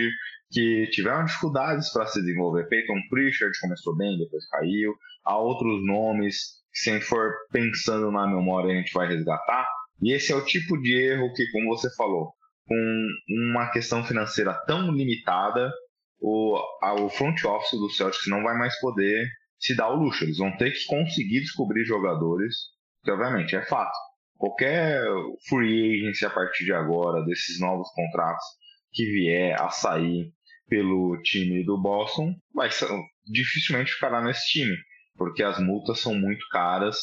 [0.52, 2.68] que tiveram dificuldades para se desenvolver.
[2.68, 4.94] Peyton Pritchard começou bem, depois caiu.
[5.24, 9.68] Há outros nomes se a gente for pensando na memória, a gente vai resgatar.
[10.02, 12.32] E esse é o tipo de erro que, como você falou,
[12.66, 13.08] com
[13.52, 15.70] uma questão financeira tão limitada,
[16.22, 20.24] o, o front office do Celtics não vai mais poder se dar o luxo.
[20.24, 22.56] Eles vão ter que conseguir descobrir jogadores,
[23.04, 23.98] que obviamente é fato.
[24.38, 25.04] Qualquer
[25.50, 28.46] free agency a partir de agora, desses novos contratos
[28.94, 30.32] que vier a sair
[30.70, 32.70] pelo time do Boston, vai
[33.26, 34.78] dificilmente ficará nesse time
[35.20, 36.98] porque as multas são muito caras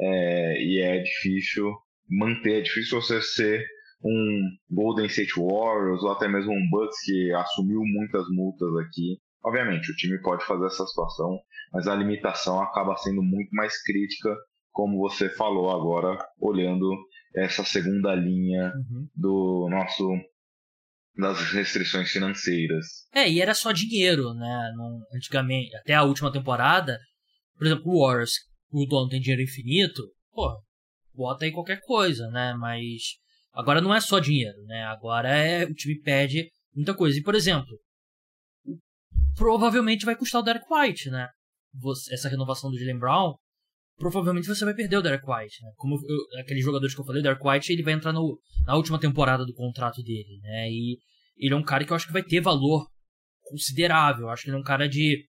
[0.00, 1.70] é, e é difícil
[2.08, 3.64] manter, é difícil você ser
[4.02, 9.18] um Golden State Warriors ou até mesmo um Bucks que assumiu muitas multas aqui.
[9.44, 11.38] Obviamente, o time pode fazer essa situação,
[11.72, 14.34] mas a limitação acaba sendo muito mais crítica,
[14.72, 16.90] como você falou agora, olhando
[17.36, 19.08] essa segunda linha uhum.
[19.14, 20.08] do nosso
[21.16, 22.86] das restrições financeiras.
[23.12, 24.72] É, e era só dinheiro, né?
[25.12, 26.96] antigamente, até a última temporada,
[27.58, 28.32] por exemplo, o Warriors,
[28.70, 30.62] o dono tem dinheiro infinito, pô,
[31.12, 32.54] bota aí qualquer coisa, né?
[32.54, 33.16] Mas
[33.52, 34.84] agora não é só dinheiro, né?
[34.84, 37.18] Agora é o time pede muita coisa.
[37.18, 37.78] E, por exemplo,
[39.36, 41.28] provavelmente vai custar o Derek White, né?
[41.74, 43.34] Você, essa renovação do Jalen Brown,
[43.98, 45.72] provavelmente você vai perder o Derek White, né?
[45.76, 48.76] Como eu, aqueles jogadores que eu falei, o Derek White, ele vai entrar no, na
[48.76, 50.70] última temporada do contrato dele, né?
[50.70, 50.98] E
[51.36, 52.86] ele é um cara que eu acho que vai ter valor
[53.42, 54.26] considerável.
[54.26, 55.26] Eu acho que ele é um cara de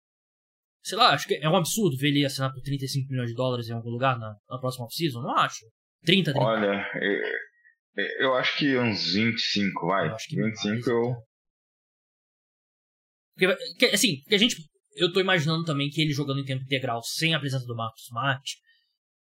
[0.82, 3.68] Sei lá, acho que é um absurdo ver ele assinar por 35 milhões de dólares
[3.68, 5.64] em algum lugar na, na próxima off-season, não acho.
[6.04, 6.44] 30, 30.
[6.44, 6.90] Olha,
[7.96, 10.08] eu, eu, acho que uns 25, vai.
[10.08, 11.14] Eu acho que 25 eu.
[13.36, 14.56] Porque, assim, porque a gente.
[14.94, 18.02] Eu tô imaginando também que ele jogando em tempo integral sem a presença do Marcos
[18.02, 18.42] Smart,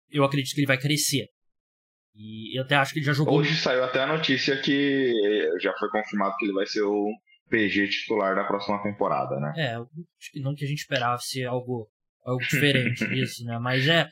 [0.10, 1.28] eu acredito que ele vai crescer.
[2.16, 3.40] E eu até acho que ele já jogou.
[3.40, 5.12] Hoje saiu até a notícia que
[5.60, 7.12] já foi confirmado que ele vai ser o
[7.50, 9.54] PG titular da próxima temporada, né?
[9.58, 11.88] É, acho que não que a gente esperasse algo,
[12.26, 13.58] algo diferente disso, né?
[13.60, 14.08] Mas é,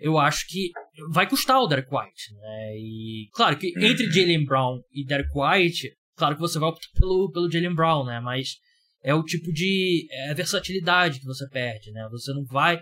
[0.00, 0.70] eu acho que
[1.10, 2.76] vai custar o Derek White, né?
[2.76, 4.12] E claro que entre uhum.
[4.12, 8.20] Jalen Brown e Derek White, claro que você vai optar pelo, pelo Jalen Brown, né?
[8.20, 8.56] Mas
[9.02, 12.06] é o tipo de é versatilidade que você perde, né?
[12.10, 12.80] Você não vai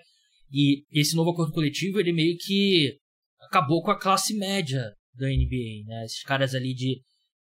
[0.53, 2.97] e esse novo acordo coletivo ele meio que
[3.41, 6.05] acabou com a classe média da NBA, né?
[6.05, 7.01] Esses caras ali de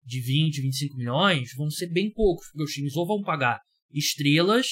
[0.04, 3.60] de 20, 25 milhões vão ser bem poucos, porque os times ou vão pagar
[3.92, 4.66] estrelas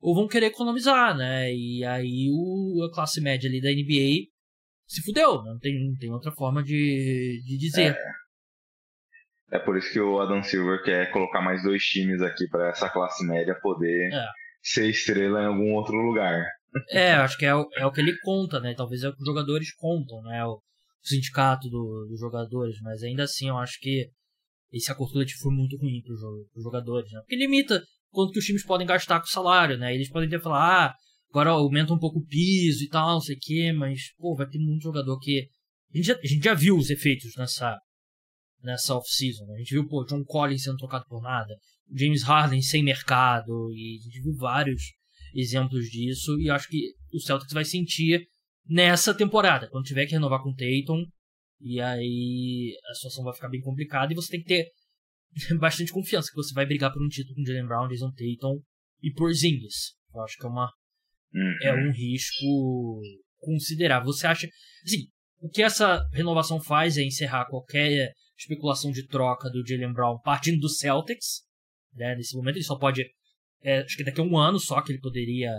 [0.00, 1.52] ou vão querer economizar, né?
[1.52, 4.28] E aí o, a classe média ali da NBA
[4.86, 5.52] se fudeu, né?
[5.52, 7.96] não tem, não tem outra forma de, de dizer.
[9.52, 9.56] É.
[9.56, 12.88] é por isso que o Adam Silver quer colocar mais dois times aqui para essa
[12.90, 14.26] classe média poder é.
[14.62, 16.44] ser estrela em algum outro lugar.
[16.90, 18.74] É, acho que é o, é o que ele conta, né?
[18.76, 20.44] Talvez é o que os jogadores contam, né?
[20.44, 24.10] O, o sindicato do, dos jogadores, mas ainda assim eu acho que
[24.74, 27.20] esse acordo coletivo foi muito ruim para os jogadores, né?
[27.20, 29.94] Porque limita quanto que os times podem gastar com o salário, né?
[29.94, 30.94] Eles podem até falar, ah,
[31.30, 34.48] agora aumenta um pouco o piso e tal, não sei o quê, mas, pô, vai
[34.48, 35.48] ter muito jogador que.
[35.92, 37.78] A gente já, a gente já viu os efeitos nessa,
[38.62, 39.46] nessa off-season.
[39.46, 39.54] Né?
[39.54, 41.54] A gente viu, pô, John Collins sendo trocado por nada,
[41.94, 44.82] James Harden sem mercado, e a gente viu vários
[45.32, 48.26] exemplos disso, e acho que o Celtics vai sentir
[48.66, 51.04] nessa temporada, quando tiver que renovar com o Tatum,
[51.60, 54.70] e aí a situação vai ficar bem complicada, e você tem que ter
[55.58, 58.60] bastante confiança que você vai brigar por um título com Jalen Brown, Jason Tatum
[59.02, 59.94] e por Zingis.
[60.14, 60.70] Eu acho que é uma
[61.32, 61.58] uhum.
[61.62, 63.00] é um risco
[63.38, 64.06] considerável.
[64.06, 64.48] Você acha,
[64.84, 65.08] assim,
[65.40, 70.60] o que essa renovação faz é encerrar qualquer especulação de troca do Jalen Brown partindo
[70.60, 71.42] do Celtics,
[71.92, 72.14] né?
[72.16, 73.04] Nesse momento ele só pode
[73.62, 75.50] é, acho que daqui a um ano só que ele poderia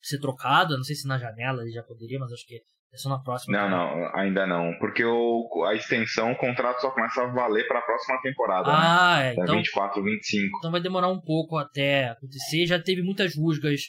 [0.00, 0.76] ser trocado.
[0.76, 2.60] Não sei se na janela ele já poderia, mas acho que
[2.92, 3.56] é só na próxima.
[3.56, 4.76] Não, não, ainda não.
[4.78, 8.68] Porque o, a extensão, o contrato só começa a valer para a próxima temporada.
[8.68, 8.78] Né?
[8.78, 9.28] Ah, né?
[9.30, 9.32] é.
[9.32, 10.58] Então, 24, 25.
[10.58, 12.66] Então vai demorar um pouco até acontecer.
[12.66, 13.80] Já teve muitas rusgas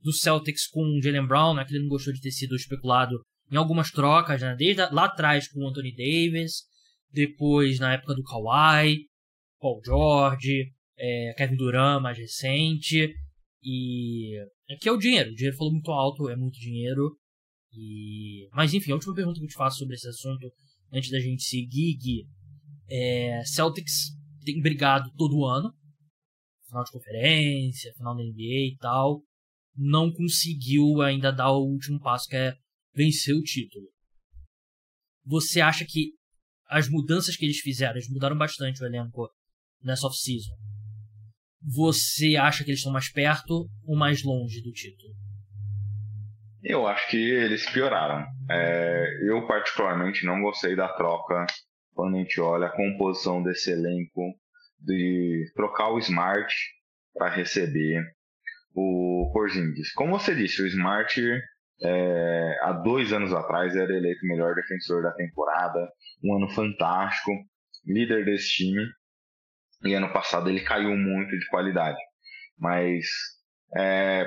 [0.00, 1.64] do Celtics com o Jalen Brown, né?
[1.64, 4.54] Que ele não gostou de ter sido especulado em algumas trocas, né?
[4.56, 6.62] Desde lá atrás com o Anthony Davis,
[7.12, 9.06] depois na época do Kawhi,
[9.60, 13.12] Paul George, é, Kevin Durant mais recente.
[13.60, 14.38] E
[14.70, 15.30] aqui é o dinheiro.
[15.30, 17.16] O dinheiro falou muito alto, é muito dinheiro.
[17.76, 18.48] E...
[18.52, 20.50] Mas enfim, a última pergunta que eu te faço sobre esse assunto,
[20.92, 22.26] antes da gente seguir, Gui,
[22.88, 25.72] é Celtics tem brigado todo ano,
[26.66, 29.22] final de conferência, final da NBA e tal,
[29.76, 32.54] não conseguiu ainda dar o último passo que é
[32.94, 33.86] vencer o título.
[35.24, 36.12] Você acha que
[36.68, 39.28] as mudanças que eles fizeram, eles mudaram bastante o elenco
[39.82, 40.54] nessa off-season,
[41.62, 45.14] você acha que eles estão mais perto ou mais longe do título?
[46.64, 48.26] Eu acho que eles pioraram.
[48.50, 51.44] É, eu, particularmente, não gostei da troca
[51.92, 54.34] quando a gente olha a composição desse elenco
[54.80, 56.54] de trocar o Smart
[57.12, 58.02] para receber
[58.74, 59.92] o Porzingis.
[59.92, 61.20] Como você disse, o Smart
[61.82, 65.86] é, há dois anos atrás era eleito melhor defensor da temporada,
[66.24, 67.30] um ano fantástico,
[67.86, 68.86] líder desse time.
[69.84, 72.00] E ano passado ele caiu muito de qualidade.
[72.58, 73.06] Mas
[73.76, 74.26] é,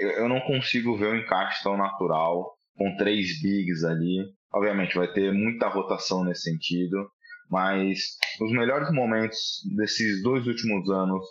[0.00, 4.24] eu não consigo ver um encaixe tão natural com três bigs ali.
[4.52, 7.08] Obviamente vai ter muita rotação nesse sentido,
[7.50, 9.38] mas os melhores momentos
[9.76, 11.24] desses dois últimos anos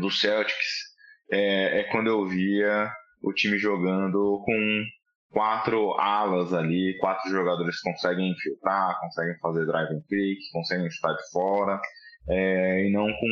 [0.00, 0.94] do Celtics
[1.30, 2.90] é, é quando eu via
[3.22, 4.84] o time jogando com
[5.30, 11.30] quatro alas ali, quatro jogadores conseguem infiltrar, conseguem fazer drive and kick, conseguem estar de
[11.30, 11.80] fora
[12.28, 13.26] é, e não com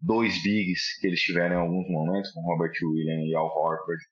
[0.00, 4.02] dois bigs que eles tiveram em alguns momentos, com Robert Williams e Al Horford.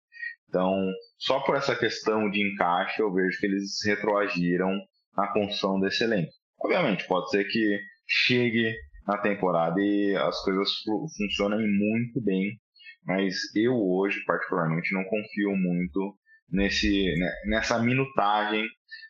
[0.49, 0.73] Então,
[1.19, 4.71] só por essa questão de encaixe, eu vejo que eles retroagiram
[5.17, 6.33] na construção desse elenco.
[6.61, 8.75] Obviamente, pode ser que chegue
[9.07, 10.71] na temporada e as coisas
[11.17, 12.59] funcionem muito bem,
[13.05, 16.17] mas eu hoje, particularmente, não confio muito
[16.49, 18.67] nesse, né, nessa minutagem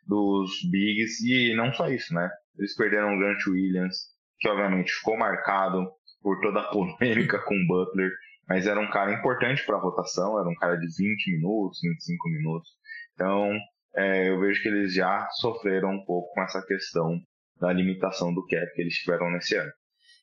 [0.07, 2.29] dos bigs e não só isso, né?
[2.59, 3.97] Eles perderam o Grant Williams,
[4.39, 5.91] que obviamente ficou marcado
[6.25, 8.11] por toda a polêmica com o Butler,
[8.49, 12.29] mas era um cara importante para a votação, era um cara de 20 minutos, 25
[12.31, 12.71] minutos.
[13.13, 13.51] Então,
[13.95, 17.21] é, eu vejo que eles já sofreram um pouco com essa questão
[17.61, 19.71] da limitação do cap que eles tiveram nesse ano.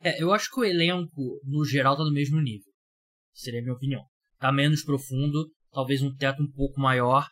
[0.03, 2.71] É, eu acho que o elenco, no geral, tá no mesmo nível.
[3.31, 4.01] Seria a minha opinião.
[4.39, 7.27] Tá menos profundo, talvez um teto um pouco maior.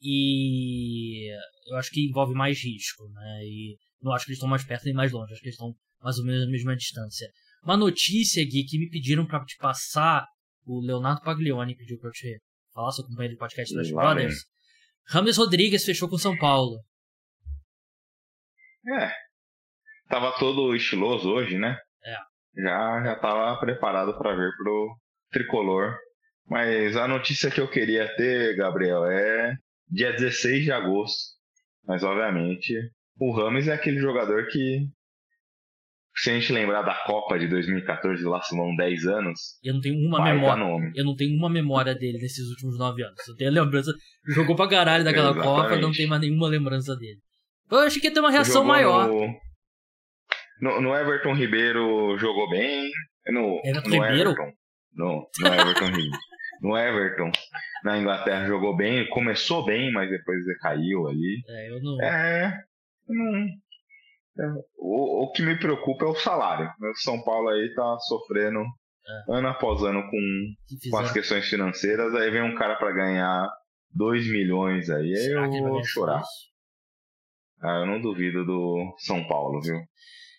[0.00, 1.28] E
[1.68, 3.44] eu acho que envolve mais risco, né?
[3.44, 5.32] E não acho que eles estão mais perto nem mais longe.
[5.32, 7.26] Acho que eles estão mais ou menos a mesma distância.
[7.62, 10.26] Uma notícia, Gui, que me pediram para te passar,
[10.64, 12.40] o Leonardo Paglioni pediu para eu te
[12.72, 14.44] falar, seu companheiro de podcast Flash Brothers.
[15.08, 16.80] Rames Rodrigues fechou com São Paulo.
[18.88, 19.12] É.
[20.08, 21.78] Tava todo estiloso hoje, né?
[22.04, 22.62] É.
[22.62, 24.96] Já, já tava preparado para ver pro
[25.30, 25.96] tricolor.
[26.48, 29.56] Mas a notícia que eu queria ter, Gabriel, é
[29.88, 31.34] dia 16 de agosto.
[31.84, 32.74] Mas obviamente,
[33.18, 34.88] o Rames é aquele jogador que
[36.16, 39.38] se a gente lembrar da Copa de 2014, lá se vão 10 anos.
[39.62, 40.92] Eu não tenho uma memória.
[40.94, 43.28] Eu não tenho uma memória dele nesses últimos 9 anos.
[43.28, 43.92] Eu tenho a lembrança.
[44.28, 45.34] Jogou pra caralho daquela.
[45.34, 47.18] Copa, não tenho mais nenhuma lembrança dele.
[47.70, 49.08] Eu achei que ia ter uma reação jogou maior.
[49.08, 49.46] No...
[50.58, 52.90] No, no, Everton Ribeiro jogou bem.
[53.26, 54.30] No, Everton no Ribeiro?
[54.30, 54.52] Everton.
[54.94, 56.10] No, no Everton Ribeiro.
[56.62, 57.30] No Everton,
[57.84, 61.42] na Inglaterra jogou bem, começou bem, mas depois decaiu ali.
[61.46, 62.02] É, eu não.
[62.02, 62.64] É,
[63.06, 63.46] não,
[64.76, 66.70] o, o que me preocupa é o salário.
[66.80, 69.38] O São Paulo aí tá sofrendo é.
[69.38, 72.14] ano após ano com, com as questões financeiras.
[72.14, 73.48] Aí vem um cara para ganhar
[73.92, 76.22] 2 milhões aí, aí eu vou chorar.
[77.60, 79.76] Ah, eu não duvido do São Paulo, viu?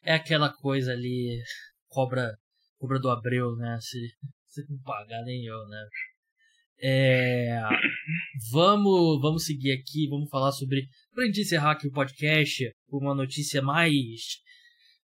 [0.03, 1.41] É aquela coisa ali,
[1.89, 2.31] cobra
[2.77, 3.77] cobrador Abreu, né?
[3.81, 3.99] Se,
[4.45, 5.83] se não pagar, nem eu, né?
[6.79, 7.59] É,
[8.51, 10.87] vamos, vamos seguir aqui, vamos falar sobre.
[11.11, 13.95] Pra gente encerrar aqui o podcast, uma notícia mais,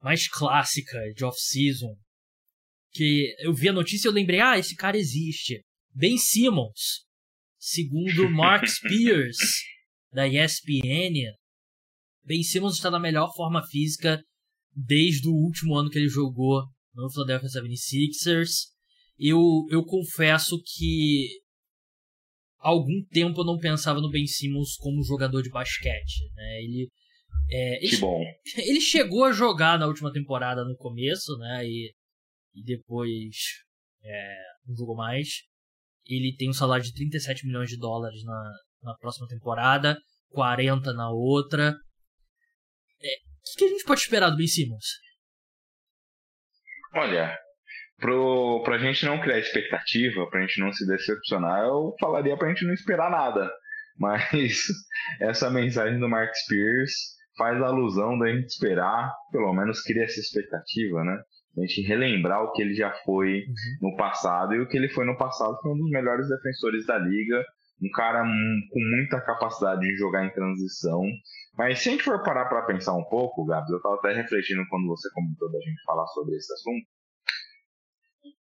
[0.01, 1.95] mais clássica de off-season.
[2.91, 5.61] Que eu vi a notícia e eu lembrei, ah, esse cara existe.
[5.95, 7.05] Ben Simmons,
[7.57, 9.37] segundo Mark Spears,
[10.11, 11.33] da ESPN.
[12.23, 14.23] Ben Simmons está na melhor forma física
[14.75, 18.71] desde o último ano que ele jogou no Philadelphia 76ers.
[19.17, 21.42] Eu, eu confesso que
[22.63, 26.31] algum tempo eu não pensava no Ben Simmons como jogador de basquete.
[26.33, 26.61] Né?
[26.63, 26.89] Ele,
[27.51, 28.23] é, ele, que bom.
[28.57, 31.65] Ele chegou a jogar na última temporada no começo, né?
[31.65, 31.93] E,
[32.55, 33.35] e depois
[34.01, 35.27] é, não jogou mais.
[36.05, 39.97] Ele tem um salário de 37 milhões de dólares na, na próxima temporada,
[40.29, 41.75] 40 na outra.
[43.01, 44.85] É, o que a gente pode esperar do Ben Simmons?
[46.95, 47.37] Olha,
[47.99, 52.65] pro, pra gente não criar expectativa, pra gente não se decepcionar, eu falaria pra gente
[52.65, 53.49] não esperar nada.
[53.97, 54.65] Mas
[55.21, 56.93] essa mensagem do Mark Spears
[57.37, 61.21] faz alusão da gente esperar, pelo menos cria essa expectativa, né?
[61.57, 63.89] A gente relembrar o que ele já foi uhum.
[63.89, 66.97] no passado, e o que ele foi no passado foi um dos melhores defensores da
[66.97, 67.43] liga,
[67.81, 71.01] um cara com muita capacidade de jogar em transição.
[71.55, 74.63] Mas se a gente for parar para pensar um pouco, Gabi, eu estava até refletindo
[74.69, 76.87] quando você comentou da gente falar sobre esse assunto,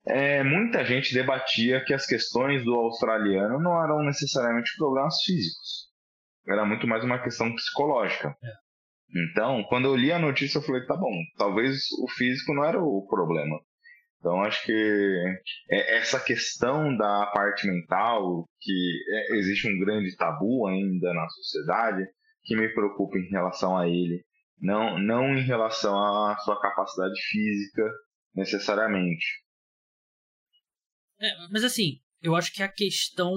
[0.05, 5.91] é, muita gente debatia que as questões do australiano não eram necessariamente problemas físicos.
[6.47, 8.35] Era muito mais uma questão psicológica.
[8.43, 8.63] É.
[9.15, 12.81] Então, quando eu li a notícia, eu falei, tá bom, talvez o físico não era
[12.81, 13.59] o problema.
[14.19, 15.37] Então, acho que
[15.69, 22.05] é essa questão da parte mental, que é, existe um grande tabu ainda na sociedade,
[22.43, 24.23] que me preocupa em relação a ele.
[24.59, 27.83] Não, não em relação à sua capacidade física,
[28.33, 29.25] necessariamente.
[31.23, 33.33] É, mas assim, eu acho que a questão.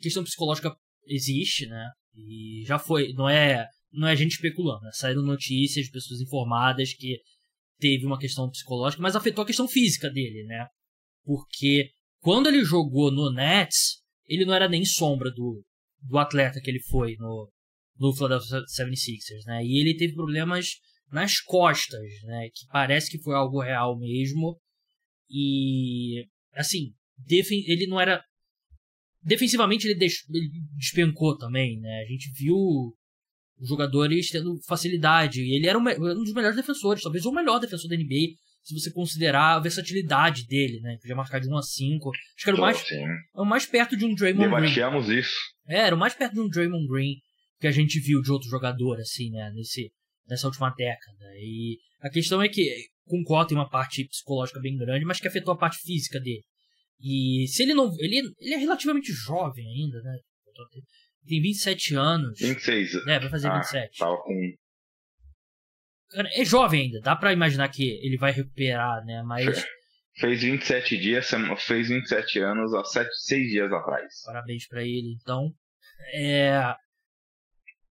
[0.00, 0.72] questão psicológica
[1.06, 1.90] existe, né?
[2.14, 3.12] E já foi.
[3.14, 4.90] Não é, não é a gente especulando, né?
[4.92, 7.20] Saíram notícias de pessoas informadas que
[7.80, 10.68] teve uma questão psicológica, mas afetou a questão física dele, né?
[11.24, 15.64] Porque quando ele jogou no Nets, ele não era nem sombra do,
[16.00, 17.50] do atleta que ele foi no,
[17.98, 19.64] no Philadelphia 76ers, né?
[19.64, 20.68] E ele teve problemas
[21.10, 22.48] nas costas, né?
[22.54, 24.56] Que parece que foi algo real mesmo.
[25.30, 26.92] E, assim,
[27.28, 28.22] ele não era.
[29.22, 32.02] Defensivamente ele, ele despencou também, né?
[32.02, 32.94] A gente viu
[33.60, 35.40] jogadores tendo facilidade.
[35.40, 38.74] E ele era um, um, dos melhores defensores, talvez o melhor defensor da NBA, se
[38.74, 40.96] você considerar a versatilidade dele, né?
[41.00, 42.10] Podia marcar de 1 a 5.
[42.10, 42.84] Acho que era o mais,
[43.34, 45.18] o mais perto de um Draymond Debatíamos Green.
[45.18, 45.36] isso.
[45.66, 47.16] É, era o mais perto de um Draymond Green
[47.60, 49.50] que a gente viu de outro jogador, assim, né?
[49.54, 49.92] Nesse,
[50.28, 51.24] nessa última década.
[51.36, 55.54] E a questão é que concordo tem uma parte psicológica bem grande, mas que afetou
[55.54, 56.44] a parte física dele.
[57.00, 57.92] E se ele não.
[57.98, 60.16] Ele, ele é relativamente jovem ainda, né?
[61.26, 62.38] Tem 27 anos.
[62.38, 62.94] 26.
[63.06, 63.98] É, vai fazer ah, 27.
[63.98, 64.52] Tava com.
[66.10, 69.22] Cara, é jovem ainda, dá pra imaginar que ele vai recuperar, né?
[69.22, 69.64] Mas.
[70.16, 71.28] Fez 27 dias,
[71.66, 74.22] fez 27 anos há 7, 6 dias atrás.
[74.24, 75.52] Parabéns para ele, então.
[76.14, 76.74] É.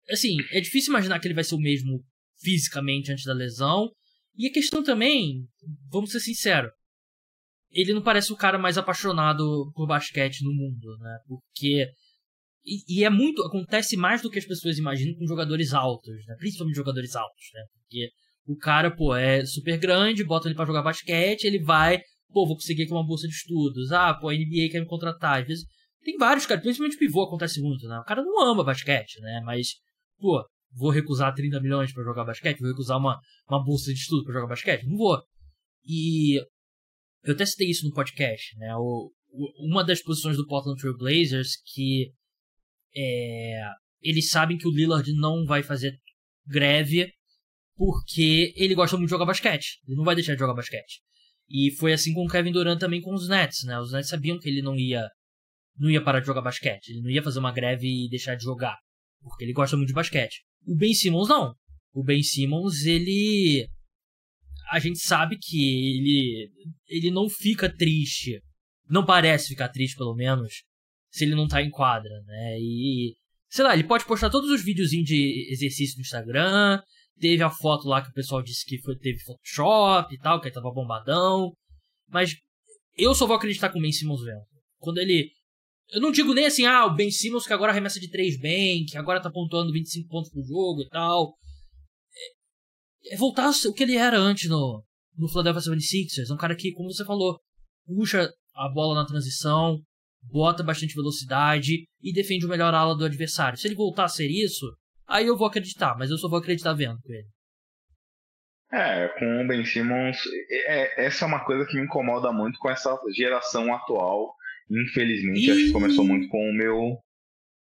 [0.10, 2.04] Assim, é difícil imaginar que ele vai ser o mesmo
[2.42, 3.90] fisicamente antes da lesão.
[4.40, 5.46] E a questão também,
[5.92, 6.72] vamos ser sinceros,
[7.70, 11.20] ele não parece o cara mais apaixonado por basquete no mundo, né?
[11.28, 11.86] Porque.
[12.66, 13.44] E, e, é muito.
[13.44, 16.36] Acontece mais do que as pessoas imaginam com jogadores altos, né?
[16.40, 17.62] Principalmente jogadores altos, né?
[17.74, 18.10] Porque
[18.48, 22.00] o cara, pô, é super grande, bota ele para jogar basquete, ele vai,
[22.32, 23.92] pô, vou conseguir aqui uma bolsa de estudos.
[23.92, 25.42] Ah, pô, a NBA quer me contratar.
[25.42, 25.66] Às vezes.
[26.02, 28.00] Tem vários caras, principalmente pivô acontece muito, né?
[28.00, 29.42] O cara não ama basquete, né?
[29.44, 29.74] Mas,
[30.18, 32.60] pô, vou recusar 30 milhões para jogar basquete?
[32.60, 34.86] Vou recusar uma, uma bolsa de estudo para jogar basquete?
[34.86, 35.22] Não vou.
[35.86, 36.40] E
[37.24, 38.76] eu até citei isso no podcast, né?
[38.76, 42.12] O, o, uma das posições do Portland Trail Blazers que
[42.96, 43.62] é,
[44.02, 45.98] eles sabem que o Lillard não vai fazer
[46.46, 47.12] greve
[47.76, 49.80] porque ele gosta muito de jogar basquete.
[49.88, 51.02] Ele não vai deixar de jogar basquete.
[51.50, 53.80] E foi assim com o Kevin Durant também com os Nets, né?
[53.80, 55.10] Os Nets sabiam que ele não ia
[55.78, 56.90] não ia parar de jogar basquete.
[56.90, 58.78] Ele não ia fazer uma greve e deixar de jogar,
[59.22, 60.44] porque ele gosta muito de basquete.
[60.66, 61.54] O Ben Simmons não.
[61.94, 63.68] O Ben Simmons, ele.
[64.72, 66.52] A gente sabe que ele.
[66.88, 68.42] Ele não fica triste.
[68.90, 70.64] Não parece ficar triste, pelo menos.
[71.12, 72.60] Se ele não tá em quadra, né?
[72.60, 73.16] E.
[73.50, 76.80] Sei lá, ele pode postar todos os videozinhos de exercício no Instagram.
[77.20, 80.48] Teve a foto lá que o pessoal disse que foi, teve Photoshop e tal, que
[80.48, 81.52] ele tava bombadão.
[82.08, 82.36] Mas
[82.96, 84.44] eu só vou acreditar com o Ben Simmons vendo.
[84.78, 85.32] Quando ele
[85.92, 88.86] eu não digo nem assim, ah, o Ben Simmons que agora arremessa de 3 bem,
[88.86, 91.36] que agora tá pontuando 25 pontos por jogo e tal.
[93.06, 94.84] É, é voltar o que ele era antes no,
[95.18, 96.30] no Philadelphia 76ers.
[96.30, 97.40] É um cara que, como você falou,
[97.86, 99.80] puxa a bola na transição,
[100.22, 103.58] bota bastante velocidade e defende o melhor ala do adversário.
[103.58, 104.66] Se ele voltar a ser isso,
[105.08, 107.28] aí eu vou acreditar, mas eu só vou acreditar vendo com ele.
[108.72, 110.18] É, com o Ben Simmons,
[110.68, 114.36] é, essa é uma coisa que me incomoda muito com essa geração atual.
[114.70, 115.52] Infelizmente, e...
[115.52, 116.98] acho que começou muito com o meu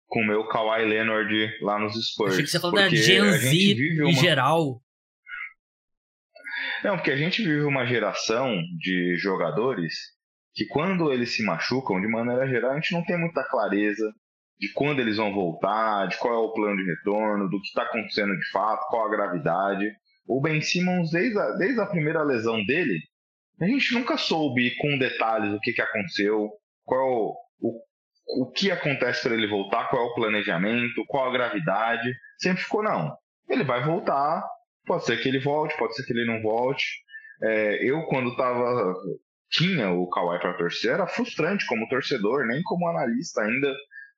[0.07, 2.33] com o meu Kawhi Leonard lá nos Spurs.
[2.33, 4.11] Achei que você falou da Gen Z em uma...
[4.13, 4.79] geral.
[6.83, 9.93] Não, porque a gente vive uma geração de jogadores
[10.53, 14.13] que quando eles se machucam, de maneira geral, a gente não tem muita clareza
[14.59, 17.83] de quando eles vão voltar, de qual é o plano de retorno, do que está
[17.83, 19.91] acontecendo de fato, qual a gravidade.
[20.27, 22.99] O Ben Simmons, desde a, desde a primeira lesão dele,
[23.59, 26.49] a gente nunca soube com detalhes o que, que aconteceu,
[26.83, 27.81] qual o,
[28.41, 32.13] o que acontece para ele voltar, qual é o planejamento, qual a gravidade.
[32.37, 33.15] Sempre ficou, não.
[33.49, 34.43] Ele vai voltar,
[34.85, 36.83] pode ser que ele volte, pode ser que ele não volte.
[37.41, 38.93] É, eu, quando tava,
[39.49, 43.73] tinha o Kawhi para torcer, era frustrante como torcedor, nem como analista ainda.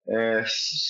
[0.07, 0.43] É,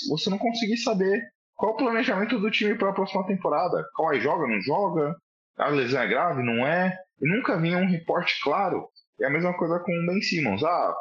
[0.09, 1.21] você não conseguir saber
[1.55, 3.83] qual o planejamento do time para a próxima temporada.
[3.95, 5.15] Kawhi joga, não joga?
[5.57, 6.93] A lesão é grave, não é?
[7.21, 8.87] E nunca vinha um reporte claro.
[9.21, 10.61] É a mesma coisa com o Ben Simmons.
[10.63, 10.93] Ah,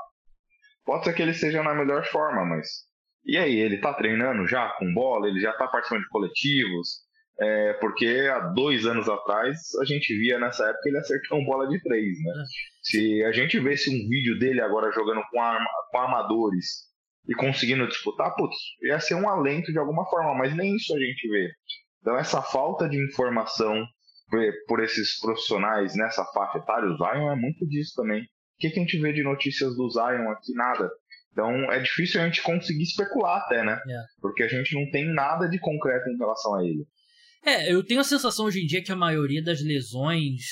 [0.85, 2.69] pode ser que ele seja na melhor forma, mas.
[3.25, 5.29] E aí, ele tá treinando já com bola?
[5.29, 7.05] Ele já tá participando de coletivos?
[7.41, 11.83] É, porque há dois anos atrás a gente via nessa época ele acertando bola de
[11.83, 12.33] três, né?
[12.33, 12.45] É.
[12.83, 16.85] Se a gente vesse um vídeo dele agora jogando com, arma, com amadores
[17.29, 20.99] e conseguindo disputar, putz, ia ser um alento de alguma forma, mas nem isso a
[20.99, 21.51] gente vê.
[22.01, 23.85] Então essa falta de informação
[24.31, 28.25] por, por esses profissionais nessa faixa etária, o Zion é muito disso também.
[28.55, 30.53] O que, que a gente vê de notícias do Zion aqui?
[30.55, 30.91] Nada.
[31.33, 33.73] Então é difícil a gente conseguir especular até, né?
[33.73, 34.03] É.
[34.21, 36.87] Porque a gente não tem nada de concreto em relação a ele.
[37.45, 40.43] É, eu tenho a sensação hoje em dia que a maioria das lesões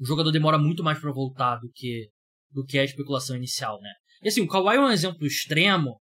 [0.00, 2.08] o jogador demora muito mais para voltar do que
[2.50, 3.90] do que a especulação inicial, né?
[4.22, 6.00] E assim, o Kawhi é um exemplo extremo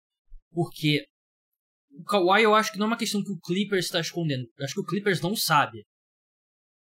[0.53, 1.05] porque
[1.93, 4.47] o Kawhi eu acho que não é uma questão que o Clippers está escondendo.
[4.59, 5.85] Eu acho que o Clippers não sabe.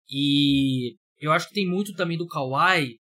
[0.10, 2.98] E eu acho que tem muito também do Kawhi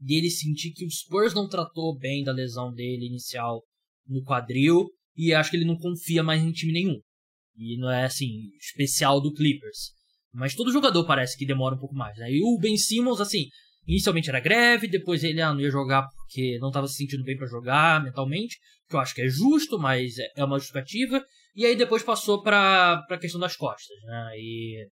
[0.00, 3.62] dele sentir que o Spurs não tratou bem da lesão dele inicial
[4.06, 7.00] no quadril e acho que ele não confia mais em time nenhum.
[7.56, 9.92] E não é assim, especial do Clippers.
[10.32, 12.16] Mas todo jogador parece que demora um pouco mais.
[12.18, 12.32] Né?
[12.32, 13.46] E o Ben Simmons, assim,
[13.86, 17.36] inicialmente era greve, depois ele ah, não ia jogar porque não estava se sentindo bem
[17.36, 21.24] para jogar mentalmente, que eu acho que é justo, mas é uma justificativa.
[21.56, 24.30] E aí depois passou para a questão das costas, né?
[24.36, 24.86] E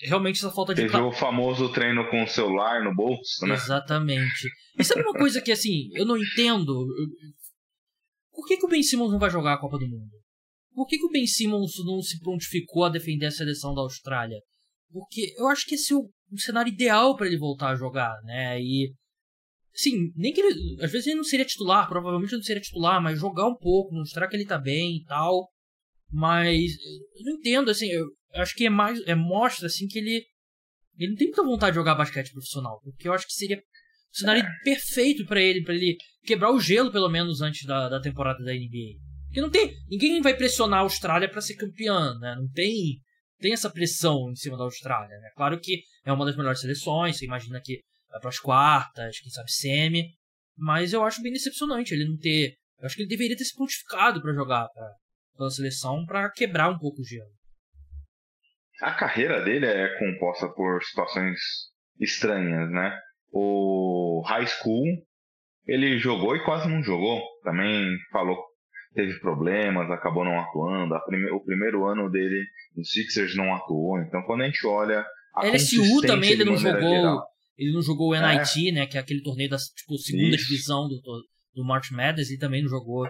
[0.00, 0.82] realmente essa falta de.
[0.82, 3.54] Teve o famoso treino com o celular no bolso, né?
[3.54, 4.48] Exatamente.
[4.78, 6.86] E sabe uma coisa que, assim, eu não entendo?
[8.32, 10.10] Por que, que o Ben Simmons não vai jogar a Copa do Mundo?
[10.74, 14.38] Por que, que o Ben Simmons não se prontificou a defender a seleção da Austrália?
[14.90, 18.60] Porque eu acho que esse é o, cenário ideal para ele voltar a jogar, né?
[18.60, 18.92] E.
[19.74, 20.82] Sim, nem que ele.
[20.82, 24.28] Às vezes ele não seria titular, provavelmente não seria titular, mas jogar um pouco, mostrar
[24.28, 25.50] que ele tá bem e tal.
[26.10, 26.72] Mas.
[27.16, 28.06] Eu não entendo, assim, eu
[28.40, 29.00] acho que é mais.
[29.06, 30.24] É, mostra, assim, que ele.
[30.96, 32.80] Ele não tem muita vontade de jogar basquete profissional.
[32.82, 36.92] Porque eu acho que seria o cenário perfeito para ele, para ele quebrar o gelo,
[36.92, 38.98] pelo menos, antes da, da temporada da NBA.
[39.26, 39.74] Porque não tem.
[39.88, 42.34] Ninguém vai pressionar a Austrália para ser campeã, né?
[42.36, 43.00] Não tem.
[43.38, 45.30] Tem essa pressão em cima da Austrália, né?
[45.34, 49.30] Claro que é uma das melhores seleções, você imagina que vai para as quartas, quem
[49.30, 50.14] sabe semi.
[50.56, 52.54] Mas eu acho bem decepcionante ele não ter.
[52.78, 54.92] Eu acho que ele deveria ter se pontificado para jogar pra,
[55.36, 57.30] pela seleção para quebrar um pouco o gelo.
[58.82, 61.38] A carreira dele é composta por situações
[62.00, 62.98] estranhas, né?
[63.30, 64.84] O high school
[65.66, 67.22] ele jogou e quase não jogou.
[67.44, 68.36] Também falou
[68.94, 70.94] teve problemas, acabou não atuando.
[71.06, 72.44] Prime o primeiro ano dele
[72.76, 73.98] no Sixers não atuou.
[74.00, 75.04] Então, quando a gente olha.
[75.34, 76.80] A LSU também ele não jogou.
[76.80, 77.26] Geral,
[77.56, 78.72] ele não jogou o NIT, é.
[78.72, 78.86] né?
[78.86, 80.48] Que é aquele torneio da tipo, segunda Isso.
[80.48, 81.00] divisão do,
[81.54, 83.08] do March Madness, e também não jogou.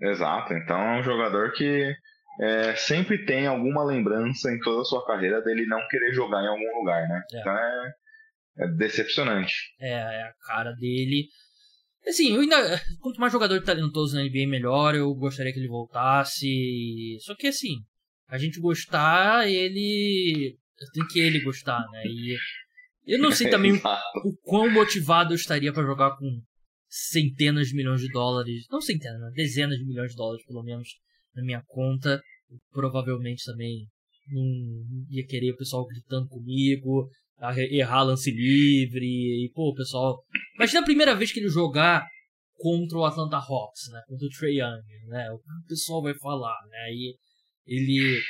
[0.00, 0.54] Exato.
[0.54, 1.94] Então é um jogador que
[2.40, 6.48] é, sempre tem alguma lembrança em toda a sua carreira dele não querer jogar em
[6.48, 7.22] algum lugar, né?
[7.32, 7.40] É.
[7.40, 7.92] Então é,
[8.58, 9.54] é decepcionante.
[9.80, 11.28] É, é a cara dele.
[12.06, 12.80] Assim, eu ainda.
[13.00, 14.94] Quanto mais jogador talentoso na NBA, melhor.
[14.94, 17.16] Eu gostaria que ele voltasse.
[17.20, 17.76] Só que assim,
[18.28, 20.58] a gente gostar, ele.
[20.92, 22.02] Tem que ele gostar, né?
[22.04, 22.36] E
[23.06, 26.42] eu não sei também o quão motivado eu estaria para jogar com
[26.88, 28.66] centenas de milhões de dólares.
[28.70, 29.30] Não centenas, né?
[29.34, 30.88] dezenas de milhões de dólares, pelo menos,
[31.34, 32.20] na minha conta.
[32.72, 33.86] Provavelmente também
[34.32, 34.44] não
[35.10, 37.08] ia querer o pessoal gritando comigo,
[37.70, 39.04] errar lance livre.
[39.04, 40.18] E, pô, o pessoal.
[40.56, 42.06] Imagina a primeira vez que ele jogar
[42.56, 44.00] contra o Atlanta Hawks, né?
[44.06, 45.30] Contra o Trey Young, né?
[45.30, 46.90] O que o pessoal vai falar, né?
[46.92, 47.14] E
[47.66, 48.20] ele.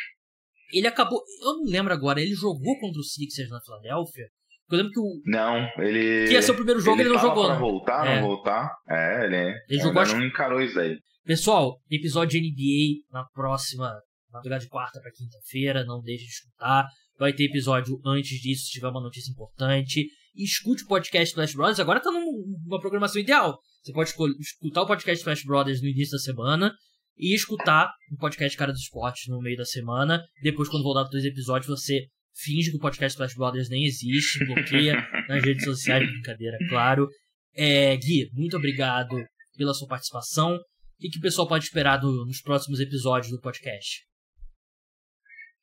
[0.72, 1.20] Ele acabou.
[1.42, 4.24] Eu não lembro agora, ele jogou contra o Sixers na Filadélfia?
[4.70, 5.22] Eu lembro que o.
[5.26, 6.26] Não, ele.
[6.26, 7.44] Que ia ser o primeiro jogo, ele, ele não jogou.
[7.44, 7.60] Pra né?
[7.60, 8.20] voltar, É.
[8.20, 8.70] não voltar.
[8.88, 10.98] É, ele, Ele jogou, acho- não encarou isso daí.
[11.24, 13.90] Pessoal, episódio de NBA na próxima
[14.30, 15.82] madrugada de quarta para quinta-feira.
[15.82, 16.86] Não deixe de escutar.
[17.18, 20.06] Vai ter episódio antes disso, se tiver uma notícia importante.
[20.34, 21.80] E escute o podcast Flash Brothers.
[21.80, 23.58] Agora tá num- numa programação ideal.
[23.82, 26.74] Você pode escutar o podcast Flash Brothers no início da semana
[27.16, 30.22] e escutar o podcast Cara dos Esportes no meio da semana.
[30.42, 34.96] Depois, quando voltar dois episódios, você finge que o podcast Flash Brothers nem existe, bloqueia
[35.28, 37.08] nas redes sociais, brincadeira, claro.
[37.54, 39.16] É, Gui, muito obrigado
[39.56, 40.58] pela sua participação.
[40.96, 44.04] O que, o pessoal pode esperar do- nos próximos episódios do podcast?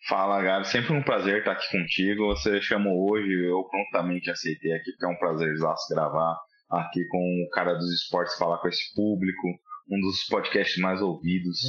[0.08, 0.68] Fala, Gabi.
[0.68, 2.26] Sempre um prazer estar aqui contigo.
[2.28, 6.36] Você chamou hoje, eu prontamente aceitei aqui, porque é um prazerzaço gravar
[6.70, 9.48] aqui com o cara dos esportes, falar com esse público,
[9.90, 11.60] um dos podcasts mais ouvidos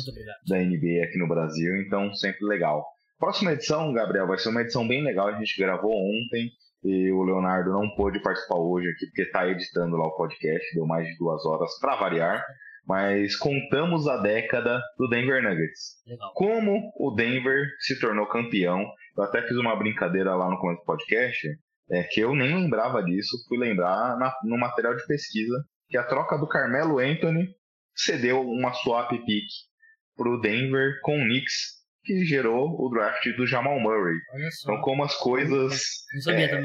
[0.48, 2.84] da NBA aqui no Brasil, então sempre legal.
[3.18, 5.28] Próxima edição, Gabriel, vai ser uma edição bem legal.
[5.28, 6.50] A gente gravou ontem
[6.84, 10.86] e o Leonardo não pôde participar hoje aqui porque está editando lá o podcast, deu
[10.86, 12.44] mais de duas horas para variar.
[12.86, 16.02] Mas contamos a década do Denver Nuggets.
[16.06, 16.32] Legal.
[16.34, 18.84] Como o Denver se tornou campeão.
[19.16, 21.48] Eu até fiz uma brincadeira lá no começo do podcast,
[21.90, 25.54] é que eu nem lembrava disso, fui lembrar na- no material de pesquisa
[25.88, 27.48] que a troca do Carmelo Anthony
[27.94, 29.44] cedeu uma swap pick
[30.16, 34.16] pro Denver com o Knicks, que gerou o draft do Jamal Murray.
[34.64, 35.82] Então, como as coisas.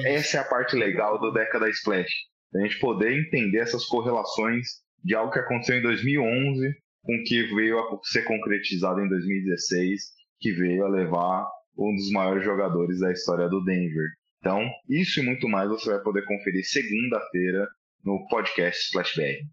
[0.05, 2.09] É, essa é a parte legal do Década Splash.
[2.55, 4.65] A gente poder entender essas correlações
[5.07, 10.01] de algo que aconteceu em 2011 com o que veio a ser concretizado em 2016,
[10.41, 11.47] que veio a levar
[11.77, 14.09] um dos maiores jogadores da história do Denver.
[14.39, 17.65] Então, isso e muito mais você vai poder conferir segunda-feira
[18.03, 19.47] no podcast BR.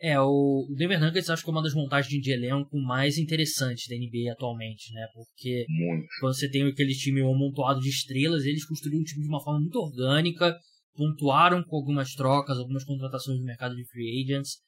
[0.00, 3.88] É, o o Denver Nuggets acho que é uma das montagens de elenco mais interessantes
[3.88, 5.06] da NBA atualmente, né?
[5.12, 6.06] Porque Muito.
[6.20, 9.60] quando você tem aquele time amontoado de estrelas, eles construíram um time de uma forma
[9.60, 10.56] muito orgânica,
[10.94, 14.60] pontuaram com algumas trocas, algumas contratações no mercado de free agents.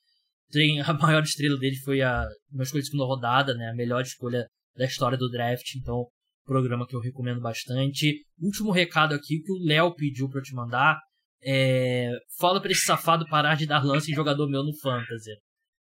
[0.50, 3.68] Tem, a maior estrela deles foi a uma escolha de segunda rodada, né?
[3.70, 6.06] A melhor escolha da história do draft, então
[6.46, 8.22] programa que eu recomendo bastante.
[8.38, 10.98] Último recado aqui que o Léo pediu pra eu te mandar.
[11.42, 15.30] É, fala pra esse safado parar de dar lance em jogador meu no Fantasy.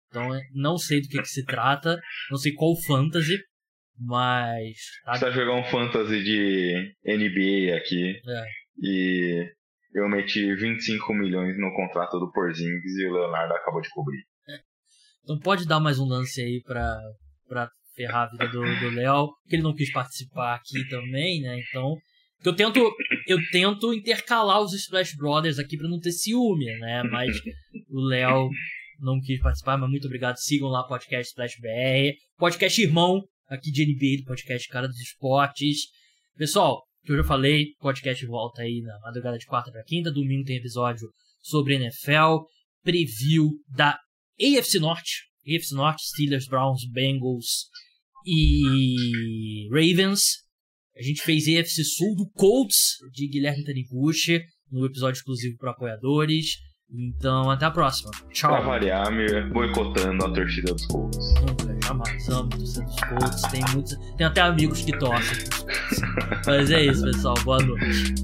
[0.08, 2.00] Então, é, não sei do que, que se trata,
[2.32, 3.38] não sei qual Fantasy,
[4.00, 4.76] mas.
[5.04, 8.44] tá- Você vai jogar um fantasy de NBA aqui É.
[8.82, 9.46] e
[9.94, 14.24] eu meti 25 milhões no contrato do Porzingis e o Leonardo acabou de cobrir.
[15.24, 16.98] Então pode dar mais um lance aí pra,
[17.48, 21.60] pra ferrar a vida do Léo, que ele não quis participar aqui também, né?
[21.60, 21.96] Então.
[22.42, 22.80] Eu tento,
[23.28, 27.04] eu tento intercalar os Splash Brothers aqui pra não ter ciúme, né?
[27.04, 27.36] Mas
[27.92, 28.50] o Léo
[28.98, 30.38] não quis participar, mas muito obrigado.
[30.38, 35.00] Sigam lá o podcast Splash BR, podcast irmão aqui de NBA, do podcast Cara dos
[35.00, 35.88] Esportes.
[36.38, 40.12] Pessoal, que eu já falei, podcast volta aí na madrugada de quarta pra quinta.
[40.12, 41.10] Domingo tem episódio
[41.42, 42.46] sobre NFL,
[42.84, 44.00] preview da
[44.42, 47.68] AFC Norte, AFC Norte, Steelers, Browns, Bengals
[48.26, 50.22] e Ravens.
[50.98, 56.58] A gente fez AFC Sul do Colts de Guilherme Taniguchi no episódio exclusivo para apoiadores.
[56.92, 58.10] Então, até a próxima.
[58.12, 58.66] Pra Tchau.
[58.66, 61.34] variar, me boicotando a torcida dos Colts.
[61.36, 62.30] Nunca, jamais.
[62.30, 63.42] Amo torcer dos Colts.
[63.52, 63.96] Tem muitos.
[64.18, 65.38] Tem até amigos que torcem.
[66.48, 67.36] Mas é isso, pessoal.
[67.44, 68.16] Boa noite.